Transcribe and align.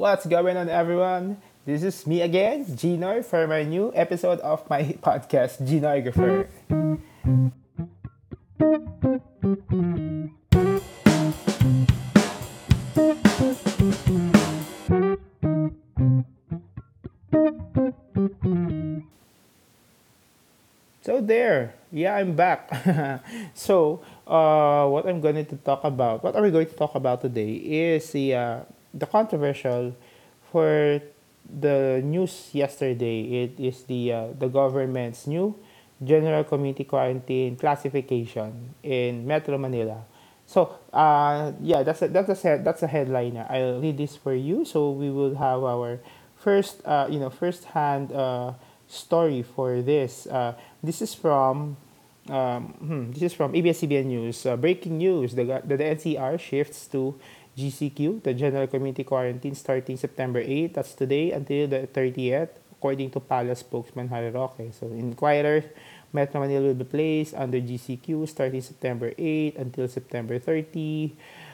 What's 0.00 0.24
going 0.24 0.56
on, 0.56 0.70
everyone? 0.70 1.36
This 1.68 1.82
is 1.84 2.06
me 2.06 2.22
again, 2.22 2.64
Ginoy, 2.64 3.20
for 3.22 3.44
my 3.46 3.64
new 3.64 3.92
episode 3.94 4.40
of 4.40 4.64
my 4.72 4.96
podcast, 5.04 5.60
Gnoegrapher. 5.60 6.48
So 21.02 21.20
there, 21.20 21.74
yeah, 21.92 22.16
I'm 22.16 22.32
back. 22.32 22.72
so, 23.52 24.00
uh, 24.26 24.88
what 24.88 25.04
I'm 25.04 25.20
going 25.20 25.44
to 25.44 25.56
talk 25.60 25.84
about, 25.84 26.24
what 26.24 26.34
are 26.36 26.40
we 26.40 26.50
going 26.50 26.72
to 26.72 26.72
talk 26.72 26.94
about 26.94 27.20
today 27.20 27.52
is 27.52 28.08
the 28.12 28.34
uh, 28.34 28.60
the 28.94 29.06
controversial 29.06 29.94
for 30.50 31.00
the 31.48 32.00
news 32.04 32.50
yesterday. 32.52 33.44
It 33.44 33.60
is 33.60 33.84
the 33.84 34.12
uh, 34.12 34.26
the 34.38 34.48
government's 34.48 35.26
new 35.26 35.54
general 36.02 36.44
community 36.44 36.84
quarantine 36.84 37.56
classification 37.56 38.74
in 38.82 39.26
Metro 39.26 39.58
Manila. 39.58 40.04
So, 40.46 40.74
uh, 40.92 41.52
yeah, 41.60 41.82
that's 41.84 42.02
a, 42.02 42.08
that's 42.08 42.44
a 42.44 42.58
that's 42.58 42.82
a 42.82 42.88
headliner. 42.88 43.46
I'll 43.48 43.80
read 43.80 43.98
this 43.98 44.16
for 44.16 44.34
you. 44.34 44.64
So 44.64 44.90
we 44.90 45.10
will 45.10 45.36
have 45.36 45.62
our 45.62 46.00
first, 46.34 46.82
uh, 46.84 47.06
you 47.08 47.20
know, 47.20 47.30
first 47.30 47.64
hand 47.70 48.10
uh, 48.10 48.54
story 48.88 49.42
for 49.42 49.80
this. 49.82 50.26
Uh, 50.26 50.54
this 50.82 51.02
is 51.02 51.14
from 51.14 51.76
um, 52.28 52.74
hmm, 52.82 53.10
this 53.12 53.22
is 53.30 53.32
from 53.32 53.54
ABS-CBN 53.54 54.06
News. 54.06 54.44
Uh, 54.44 54.56
breaking 54.56 54.98
news: 54.98 55.34
the, 55.34 55.44
the 55.64 55.76
the 55.76 55.84
NCR 55.84 56.38
shifts 56.40 56.86
to 56.88 57.14
GCQ, 57.60 58.22
the 58.22 58.32
General 58.32 58.66
Community 58.66 59.04
Quarantine, 59.04 59.54
starting 59.54 59.96
September 59.96 60.40
8. 60.40 60.72
That's 60.72 60.94
today 60.94 61.32
until 61.32 61.68
the 61.68 61.86
30th, 61.86 62.48
according 62.72 63.10
to 63.12 63.20
Palace 63.20 63.60
spokesman 63.60 64.08
Harry 64.08 64.30
Roque. 64.30 64.72
So, 64.72 64.88
inquirers, 64.88 65.64
Metro 66.12 66.40
Manila 66.40 66.72
will 66.72 66.80
be 66.80 66.84
placed 66.84 67.34
under 67.34 67.60
GCQ 67.60 68.26
starting 68.26 68.62
September 68.62 69.12
8 69.16 69.56
until 69.56 69.86
September 69.86 70.38
30 70.38 71.12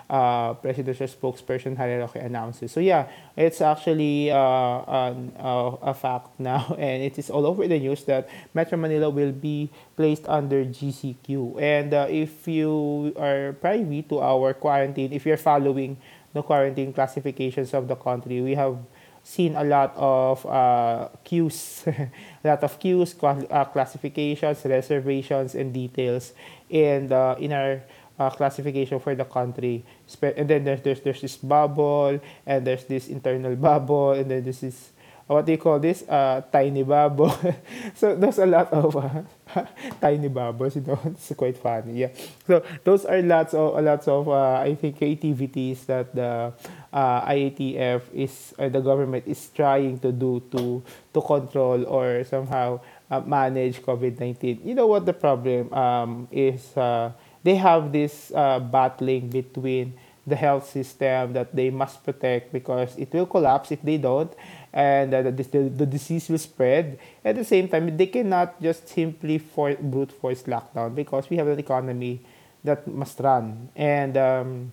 uh, 0.08 0.54
presidential 0.54 1.06
spokesperson 1.06 1.76
Harry 1.76 1.98
Roque 1.98 2.16
announces. 2.16 2.72
So 2.72 2.80
yeah, 2.80 3.08
it's 3.36 3.60
actually 3.60 4.30
uh, 4.30 4.36
an, 4.38 5.32
uh, 5.38 5.76
a 5.82 5.94
fact 5.94 6.28
now, 6.38 6.76
and 6.78 7.02
it 7.02 7.18
is 7.18 7.30
all 7.30 7.46
over 7.46 7.66
the 7.66 7.78
news 7.78 8.04
that 8.04 8.28
Metro 8.54 8.78
Manila 8.78 9.10
will 9.10 9.32
be 9.32 9.70
placed 9.96 10.28
under 10.28 10.64
GCQ. 10.64 11.60
And 11.60 11.94
uh, 11.94 12.06
if 12.08 12.46
you 12.46 13.14
are 13.18 13.54
privy 13.54 14.02
to 14.04 14.20
our 14.20 14.54
quarantine, 14.54 15.12
if 15.12 15.26
you're 15.26 15.36
following 15.36 15.96
the 16.32 16.42
quarantine 16.42 16.92
classifications 16.92 17.74
of 17.74 17.88
the 17.88 17.96
country, 17.96 18.40
we 18.40 18.54
have 18.54 18.78
seen 19.26 19.56
a 19.56 19.64
lot 19.64 19.92
of 19.96 20.46
uh, 20.46 21.08
queues, 21.24 21.82
a 21.86 22.10
lot 22.44 22.62
of 22.62 22.78
queues, 22.78 23.16
uh, 23.20 23.64
classifications, 23.64 24.64
reservations, 24.64 25.56
and 25.56 25.74
details, 25.74 26.32
and 26.70 27.10
uh, 27.10 27.34
in 27.40 27.52
our 27.52 27.82
uh, 28.18 28.30
classification 28.30 29.00
for 29.00 29.14
the 29.14 29.24
country. 29.24 29.84
And 30.22 30.48
then 30.48 30.64
there's, 30.64 30.80
there's 30.80 31.00
there's 31.00 31.20
this 31.20 31.36
bubble, 31.36 32.20
and 32.46 32.66
there's 32.66 32.84
this 32.84 33.08
internal 33.08 33.56
bubble, 33.68 34.12
and 34.12 34.30
then 34.30 34.44
this 34.44 34.62
is 34.62 34.92
what 35.26 35.44
do 35.44 35.52
you 35.52 35.58
call 35.58 35.78
this? 35.80 36.06
Uh, 36.08 36.40
tiny 36.52 36.84
bubble. 36.84 37.34
so 37.94 38.14
there's 38.14 38.38
a 38.38 38.46
lot 38.46 38.72
of 38.72 38.94
uh, 38.96 39.22
tiny 40.00 40.28
bubbles. 40.28 40.76
You 40.76 40.82
know, 40.82 41.00
it's 41.04 41.32
quite 41.34 41.58
funny. 41.58 41.98
Yeah. 41.98 42.10
So 42.46 42.62
those 42.84 43.04
are 43.04 43.20
lots 43.22 43.54
of 43.54 43.82
lots 43.82 44.06
of 44.06 44.28
uh, 44.28 44.62
I 44.62 44.74
think 44.76 44.98
creativities 44.98 45.84
that 45.86 46.14
the 46.14 46.52
uh, 46.92 47.20
IATF 47.26 48.02
is 48.14 48.54
uh, 48.58 48.68
the 48.68 48.80
government 48.80 49.26
is 49.26 49.50
trying 49.50 49.98
to 50.00 50.12
do 50.12 50.42
to 50.52 50.82
to 51.12 51.20
control 51.20 51.84
or 51.86 52.22
somehow 52.22 52.80
uh, 53.10 53.20
manage 53.20 53.82
COVID 53.82 54.20
nineteen. 54.20 54.62
You 54.62 54.74
know 54.74 54.86
what 54.86 55.06
the 55.06 55.14
problem 55.14 55.72
um, 55.74 56.28
is? 56.30 56.76
Uh, 56.76 57.10
they 57.46 57.54
have 57.54 57.92
this 57.94 58.34
uh, 58.34 58.58
battling 58.58 59.30
between 59.30 59.94
the 60.26 60.34
health 60.34 60.66
system 60.66 61.32
that 61.32 61.54
they 61.54 61.70
must 61.70 62.02
protect 62.02 62.50
because 62.52 62.98
it 62.98 63.06
will 63.14 63.30
collapse 63.30 63.70
if 63.70 63.80
they 63.82 63.96
don't 63.96 64.34
and 64.72 65.14
uh, 65.14 65.22
the, 65.22 65.30
the, 65.30 65.70
the 65.70 65.86
disease 65.86 66.28
will 66.28 66.42
spread. 66.42 66.98
At 67.24 67.36
the 67.36 67.44
same 67.44 67.68
time 67.68 67.96
they 67.96 68.10
cannot 68.10 68.60
just 68.60 68.88
simply 68.88 69.38
for 69.38 69.72
brute 69.78 70.10
force 70.10 70.42
lockdown 70.42 70.96
because 70.96 71.30
we 71.30 71.36
have 71.36 71.46
an 71.46 71.60
economy 71.60 72.20
that 72.64 72.88
must 72.88 73.20
run. 73.20 73.68
And 73.76 74.16
um, 74.16 74.72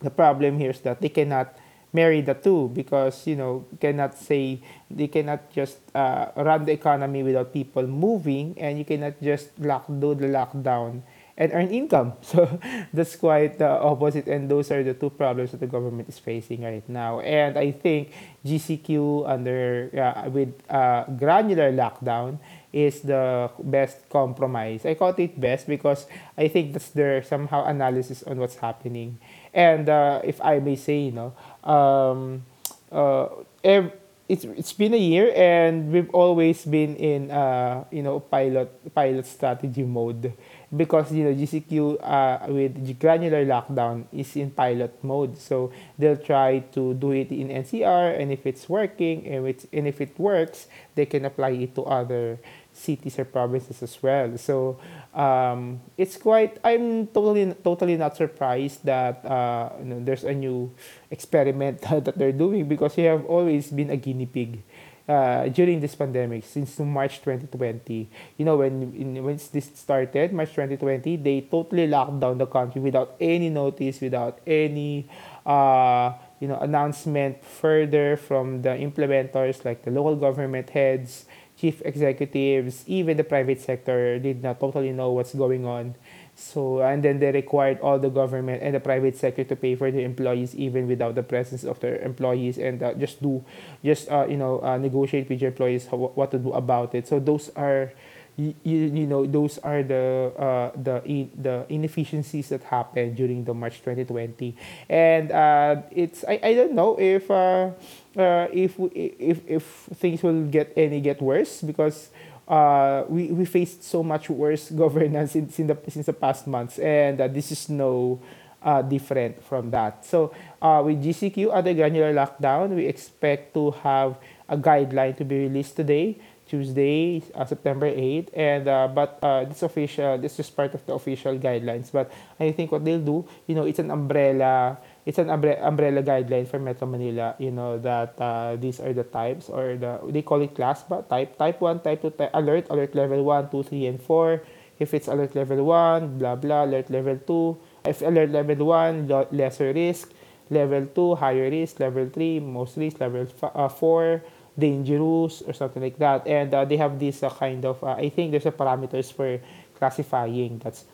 the 0.00 0.08
problem 0.08 0.58
here 0.58 0.70
is 0.70 0.80
that 0.80 1.02
they 1.02 1.10
cannot 1.10 1.52
marry 1.92 2.22
the 2.22 2.32
two 2.32 2.70
because 2.72 3.26
you 3.26 3.36
know 3.36 3.66
cannot 3.80 4.16
say 4.16 4.62
they 4.88 5.08
cannot 5.08 5.52
just 5.52 5.76
uh, 5.94 6.30
run 6.36 6.64
the 6.64 6.72
economy 6.72 7.22
without 7.22 7.52
people 7.52 7.84
moving 7.86 8.54
and 8.56 8.78
you 8.78 8.84
cannot 8.86 9.20
just 9.20 9.50
lock 9.58 9.84
do 9.98 10.14
the 10.14 10.30
lockdown 10.30 11.02
and 11.40 11.50
earn 11.56 11.72
income. 11.72 12.12
So 12.22 12.44
that's 12.92 13.16
quite 13.16 13.58
the 13.58 13.80
opposite, 13.80 14.28
and 14.28 14.46
those 14.46 14.70
are 14.70 14.84
the 14.84 14.92
two 14.92 15.08
problems 15.10 15.50
that 15.56 15.64
the 15.64 15.66
government 15.66 16.08
is 16.08 16.20
facing 16.20 16.62
right 16.62 16.84
now. 16.86 17.20
And 17.24 17.56
I 17.56 17.72
think 17.72 18.12
GCQ 18.44 19.24
under 19.26 19.88
uh, 19.96 20.28
with 20.28 20.52
uh, 20.68 21.08
granular 21.16 21.72
lockdown 21.72 22.38
is 22.72 23.00
the 23.00 23.50
best 23.58 24.06
compromise. 24.12 24.84
I 24.86 24.94
call 24.94 25.16
it 25.16 25.40
best 25.40 25.66
because 25.66 26.06
I 26.36 26.46
think 26.46 26.76
that's 26.76 26.90
their 26.92 27.24
somehow 27.24 27.64
analysis 27.64 28.22
on 28.22 28.38
what's 28.38 28.60
happening. 28.60 29.18
And 29.52 29.88
uh, 29.88 30.20
if 30.22 30.38
I 30.44 30.60
may 30.60 30.76
say, 30.76 31.10
you 31.10 31.16
know, 31.16 31.32
um, 31.66 32.44
uh, 32.92 33.26
ev- 33.64 33.92
it's 34.28 34.44
it's 34.44 34.72
been 34.72 34.94
a 34.94 35.00
year 35.02 35.32
and 35.34 35.90
we've 35.90 36.10
always 36.14 36.64
been 36.64 36.94
in 36.94 37.30
uh, 37.34 37.82
you 37.90 38.02
know 38.02 38.20
pilot 38.20 38.70
pilot 38.94 39.26
strategy 39.26 39.82
mode 39.82 40.32
because 40.74 41.12
you 41.12 41.24
know 41.24 41.34
GCQ 41.34 41.98
uh, 41.98 42.46
with 42.48 42.98
granular 42.98 43.44
lockdown 43.44 44.04
is 44.12 44.36
in 44.36 44.50
pilot 44.50 44.94
mode. 45.02 45.38
So 45.38 45.72
they'll 45.98 46.16
try 46.16 46.60
to 46.72 46.94
do 46.94 47.10
it 47.12 47.30
in 47.30 47.48
NCR, 47.48 48.20
and 48.20 48.32
if 48.32 48.46
it's 48.46 48.68
working, 48.68 49.26
and, 49.26 49.46
it's, 49.46 49.66
and 49.72 49.86
if 49.88 50.00
it 50.00 50.18
works, 50.18 50.66
they 50.94 51.06
can 51.06 51.24
apply 51.24 51.50
it 51.50 51.74
to 51.74 51.82
other 51.84 52.38
cities 52.72 53.18
or 53.18 53.24
provinces 53.24 53.82
as 53.82 54.00
well. 54.02 54.38
So 54.38 54.78
um, 55.14 55.80
it's 55.98 56.16
quite. 56.16 56.58
I'm 56.62 57.08
totally 57.08 57.52
totally 57.64 57.96
not 57.96 58.16
surprised 58.16 58.84
that 58.86 59.24
uh, 59.26 59.70
you 59.80 59.84
know, 59.86 60.00
there's 60.04 60.24
a 60.24 60.32
new 60.32 60.70
experiment 61.10 61.82
that 61.90 62.16
they're 62.16 62.32
doing 62.32 62.66
because 62.68 62.96
we 62.96 63.04
have 63.04 63.26
always 63.26 63.70
been 63.70 63.90
a 63.90 63.96
guinea 63.96 64.26
pig 64.26 64.62
uh, 65.08 65.48
during 65.48 65.80
this 65.80 65.94
pandemic 65.94 66.44
since 66.44 66.78
March 66.78 67.20
2020. 67.22 68.08
You 68.36 68.44
know, 68.44 68.56
when 68.58 68.92
in, 68.94 69.24
when 69.24 69.40
this 69.52 69.70
started, 69.74 70.32
March 70.32 70.50
2020, 70.50 71.16
they 71.16 71.40
totally 71.42 71.86
locked 71.86 72.20
down 72.20 72.38
the 72.38 72.46
country 72.46 72.80
without 72.80 73.16
any 73.20 73.50
notice, 73.50 74.00
without 74.00 74.40
any 74.46 75.08
uh, 75.46 76.12
you 76.40 76.48
know 76.48 76.58
announcement 76.60 77.44
further 77.44 78.16
from 78.16 78.62
the 78.62 78.70
implementers 78.70 79.64
like 79.64 79.84
the 79.84 79.90
local 79.90 80.16
government 80.16 80.70
heads, 80.70 81.26
chief 81.56 81.82
executives, 81.84 82.84
even 82.86 83.16
the 83.16 83.24
private 83.24 83.60
sector 83.60 84.18
did 84.18 84.42
not 84.42 84.60
totally 84.60 84.92
know 84.92 85.10
what's 85.12 85.34
going 85.34 85.66
on. 85.66 85.94
So, 86.40 86.80
and 86.80 87.02
then 87.02 87.20
they 87.20 87.30
required 87.30 87.80
all 87.80 87.98
the 87.98 88.08
government 88.08 88.62
and 88.62 88.74
the 88.74 88.80
private 88.80 89.16
sector 89.16 89.44
to 89.44 89.54
pay 89.54 89.76
for 89.76 89.90
their 89.90 90.00
employees 90.00 90.54
even 90.56 90.88
without 90.88 91.14
the 91.14 91.22
presence 91.22 91.64
of 91.64 91.78
their 91.80 92.00
employees 92.00 92.56
and 92.56 92.82
uh, 92.82 92.94
just 92.94 93.22
do, 93.22 93.44
just, 93.84 94.10
uh, 94.10 94.26
you 94.26 94.38
know, 94.38 94.58
uh, 94.64 94.78
negotiate 94.78 95.28
with 95.28 95.42
your 95.42 95.50
employees 95.50 95.86
how, 95.86 95.98
what 95.98 96.30
to 96.30 96.38
do 96.38 96.52
about 96.52 96.94
it. 96.94 97.06
So 97.06 97.20
those 97.20 97.50
are, 97.56 97.92
you, 98.36 98.54
you 98.64 99.06
know, 99.06 99.26
those 99.26 99.58
are 99.58 99.82
the, 99.82 100.32
uh, 100.38 100.70
the, 100.80 101.04
in, 101.04 101.30
the 101.36 101.66
inefficiencies 101.68 102.48
that 102.48 102.62
happened 102.64 103.16
during 103.16 103.44
the 103.44 103.52
March 103.52 103.78
2020. 103.84 104.56
And 104.88 105.30
uh, 105.30 105.82
it's, 105.90 106.24
I, 106.26 106.40
I 106.42 106.54
don't 106.54 106.72
know 106.72 106.98
if, 106.98 107.30
uh, 107.30 107.70
uh, 108.16 108.48
if, 108.50 108.80
if, 108.94 109.46
if 109.46 109.62
things 109.94 110.22
will 110.22 110.46
get 110.46 110.72
any 110.74 111.02
get 111.02 111.20
worse 111.20 111.60
because 111.60 112.08
uh, 112.50 113.04
we, 113.08 113.30
we 113.30 113.44
faced 113.44 113.84
so 113.84 114.02
much 114.02 114.28
worse 114.28 114.70
governance 114.82 115.32
since, 115.32 115.58
in 115.58 115.68
the, 115.68 115.78
since 115.88 116.06
the 116.06 116.12
past 116.12 116.46
months, 116.46 116.78
and 116.80 117.20
uh, 117.20 117.28
this 117.28 117.52
is 117.52 117.68
no 117.68 118.20
uh, 118.62 118.82
different 118.82 119.42
from 119.44 119.70
that. 119.70 120.04
So, 120.04 120.34
uh, 120.60 120.82
with 120.84 121.02
GCQ 121.02 121.54
other 121.54 121.72
granular 121.72 122.12
lockdown, 122.12 122.74
we 122.74 122.86
expect 122.86 123.54
to 123.54 123.70
have 123.86 124.18
a 124.48 124.56
guideline 124.56 125.16
to 125.18 125.24
be 125.24 125.46
released 125.46 125.76
today, 125.76 126.18
Tuesday, 126.46 127.22
uh, 127.36 127.44
September 127.46 127.86
8, 127.86 128.30
and 128.34 128.66
uh, 128.66 128.88
but 128.88 129.18
uh, 129.22 129.44
this 129.44 129.62
official, 129.62 130.18
this 130.18 130.38
is 130.40 130.50
part 130.50 130.74
of 130.74 130.84
the 130.84 130.92
official 130.92 131.38
guidelines. 131.38 131.92
But 131.92 132.10
I 132.40 132.50
think 132.50 132.72
what 132.72 132.84
they'll 132.84 132.98
do, 132.98 133.24
you 133.46 133.54
know, 133.54 133.64
it's 133.64 133.78
an 133.78 133.92
umbrella 133.92 134.76
it's 135.06 135.18
an 135.18 135.30
umbrella 135.30 136.02
guideline 136.02 136.46
for 136.46 136.58
Metro 136.58 136.86
Manila, 136.86 137.34
you 137.38 137.50
know, 137.50 137.78
that 137.78 138.14
uh, 138.20 138.56
these 138.56 138.80
are 138.80 138.92
the 138.92 139.04
types 139.04 139.48
or 139.48 139.76
the, 139.76 139.98
they 140.08 140.22
call 140.22 140.42
it 140.42 140.54
class, 140.54 140.82
but 140.84 141.08
type, 141.08 141.38
type 141.38 141.60
1, 141.60 141.80
type 141.80 142.02
2, 142.02 142.10
type, 142.10 142.30
alert, 142.34 142.66
alert 142.68 142.94
level 142.94 143.24
1, 143.24 143.50
2, 143.50 143.62
3, 143.62 143.86
and 143.86 144.02
4. 144.02 144.42
If 144.78 144.94
it's 144.94 145.08
alert 145.08 145.34
level 145.34 145.64
1, 145.64 146.18
blah, 146.18 146.36
blah, 146.36 146.64
alert 146.64 146.90
level 146.90 147.16
2. 147.16 147.58
If 147.86 148.02
alert 148.02 148.30
level 148.30 148.66
1, 148.66 149.08
lesser 149.32 149.72
risk, 149.72 150.12
level 150.50 150.86
2, 150.86 151.14
higher 151.16 151.50
risk, 151.50 151.80
level 151.80 152.08
3, 152.08 152.40
most 152.40 152.76
risk, 152.76 153.00
level 153.00 153.26
f- 153.28 153.52
uh, 153.54 153.68
4, 153.68 154.22
dangerous, 154.58 155.42
or 155.42 155.52
something 155.52 155.82
like 155.82 155.98
that. 155.98 156.26
And 156.26 156.52
uh, 156.52 156.64
they 156.64 156.76
have 156.76 156.98
this 156.98 157.22
uh, 157.22 157.30
kind 157.30 157.64
of, 157.64 157.82
uh, 157.82 157.96
I 157.96 158.10
think 158.10 158.32
there's 158.32 158.46
a 158.46 158.52
parameters 158.52 159.12
for 159.12 159.40
classifying. 159.78 160.58
That's 160.58 160.84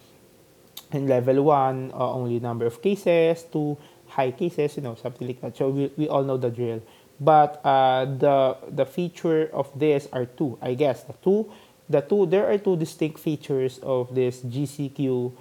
in 0.93 1.07
level 1.07 1.43
1, 1.43 1.93
uh, 1.93 2.13
only 2.13 2.39
number 2.39 2.67
of 2.67 2.81
cases, 2.83 3.45
2, 3.53 3.77
high 4.09 4.31
cases, 4.31 4.77
you 4.77 4.83
know, 4.83 4.95
something 4.95 5.27
like 5.27 5.41
that. 5.41 5.57
So 5.57 5.69
we, 5.69 5.91
we 5.97 6.09
all 6.09 6.23
know 6.23 6.37
the 6.37 6.51
drill. 6.51 6.83
But 7.19 7.65
uh, 7.65 8.05
the 8.05 8.57
the 8.69 8.85
feature 8.85 9.49
of 9.53 9.73
this 9.73 10.07
are 10.13 10.27
two, 10.27 10.59
I 10.61 10.75
guess. 10.75 11.03
The 11.05 11.15
two, 11.25 11.49
the 11.89 12.03
two, 12.03 12.27
there 12.27 12.45
are 12.51 12.59
two 12.59 12.77
distinct 12.77 13.19
features 13.19 13.81
of 13.83 14.15
this 14.15 14.41
GCQ 14.45 15.33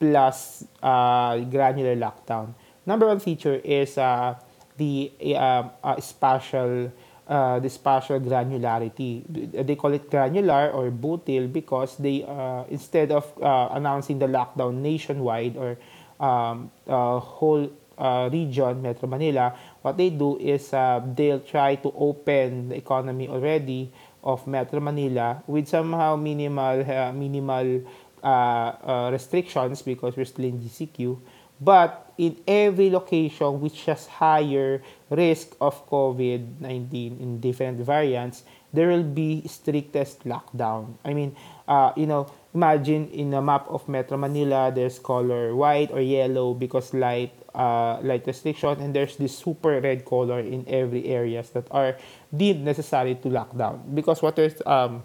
plus 0.00 0.64
uh, 0.82 1.38
granular 1.46 1.94
lockdown. 1.94 2.54
Number 2.86 3.06
one 3.06 3.20
feature 3.20 3.54
is 3.62 3.96
uh, 3.96 4.34
the 4.76 5.12
uh, 5.38 5.70
uh, 5.84 6.00
spatial 6.00 6.90
uh, 7.28 7.58
the 7.60 7.70
spatial 7.70 8.20
granularity. 8.20 9.22
They 9.28 9.76
call 9.76 9.92
it 9.94 10.10
granular 10.10 10.70
or 10.70 10.90
butyl 10.90 11.46
because 11.46 11.96
they 11.96 12.24
uh, 12.24 12.64
instead 12.68 13.12
of 13.12 13.30
uh, 13.40 13.68
announcing 13.72 14.18
the 14.18 14.26
lockdown 14.26 14.82
nationwide 14.82 15.56
or 15.56 15.78
um, 16.18 16.70
uh, 16.86 17.18
whole 17.18 17.70
uh, 17.98 18.28
region, 18.32 18.82
Metro 18.82 19.08
Manila, 19.08 19.54
what 19.82 19.96
they 19.96 20.10
do 20.10 20.38
is 20.38 20.72
uh, 20.72 21.00
they'll 21.14 21.40
try 21.40 21.76
to 21.76 21.92
open 21.96 22.68
the 22.68 22.76
economy 22.76 23.28
already 23.28 23.92
of 24.22 24.46
Metro 24.46 24.80
Manila 24.80 25.42
with 25.46 25.68
somehow 25.68 26.16
minimal 26.16 26.80
uh, 26.88 27.12
minimal 27.12 27.82
uh, 28.22 28.26
uh, 28.26 29.10
restrictions 29.12 29.82
because 29.82 30.16
we're 30.16 30.24
still 30.24 30.44
in 30.44 30.60
GCQ. 30.60 31.18
But 31.60 32.12
in 32.18 32.38
every 32.46 32.90
location 32.90 33.60
which 33.60 33.84
has 33.86 34.06
higher 34.06 34.82
risk 35.10 35.54
of 35.60 35.86
COVID-19 35.86 37.20
in 37.20 37.40
different 37.40 37.78
variants, 37.78 38.42
there 38.72 38.88
will 38.88 39.06
be 39.06 39.46
strictest 39.46 40.24
lockdown. 40.24 40.94
I 41.04 41.14
mean, 41.14 41.36
uh, 41.72 41.92
you 41.96 42.06
know, 42.06 42.28
imagine 42.52 43.08
in 43.08 43.32
a 43.32 43.40
map 43.40 43.64
of 43.68 43.88
Metro 43.88 44.16
Manila, 44.20 44.70
there's 44.74 44.98
color 44.98 45.56
white 45.56 45.90
or 45.90 46.00
yellow 46.00 46.52
because 46.52 46.92
light 46.92 47.32
uh, 47.54 47.96
light 48.04 48.26
restriction, 48.26 48.76
and 48.80 48.92
there's 48.92 49.16
this 49.16 49.36
super 49.36 49.80
red 49.80 50.04
color 50.04 50.40
in 50.40 50.64
every 50.68 51.08
areas 51.08 51.48
that 51.50 51.64
are 51.70 51.96
deemed 52.28 52.64
necessary 52.64 53.14
to 53.16 53.28
lock 53.28 53.56
down. 53.56 53.80
Because 53.94 54.20
what 54.20 54.38
is 54.38 54.60
um, 54.66 55.02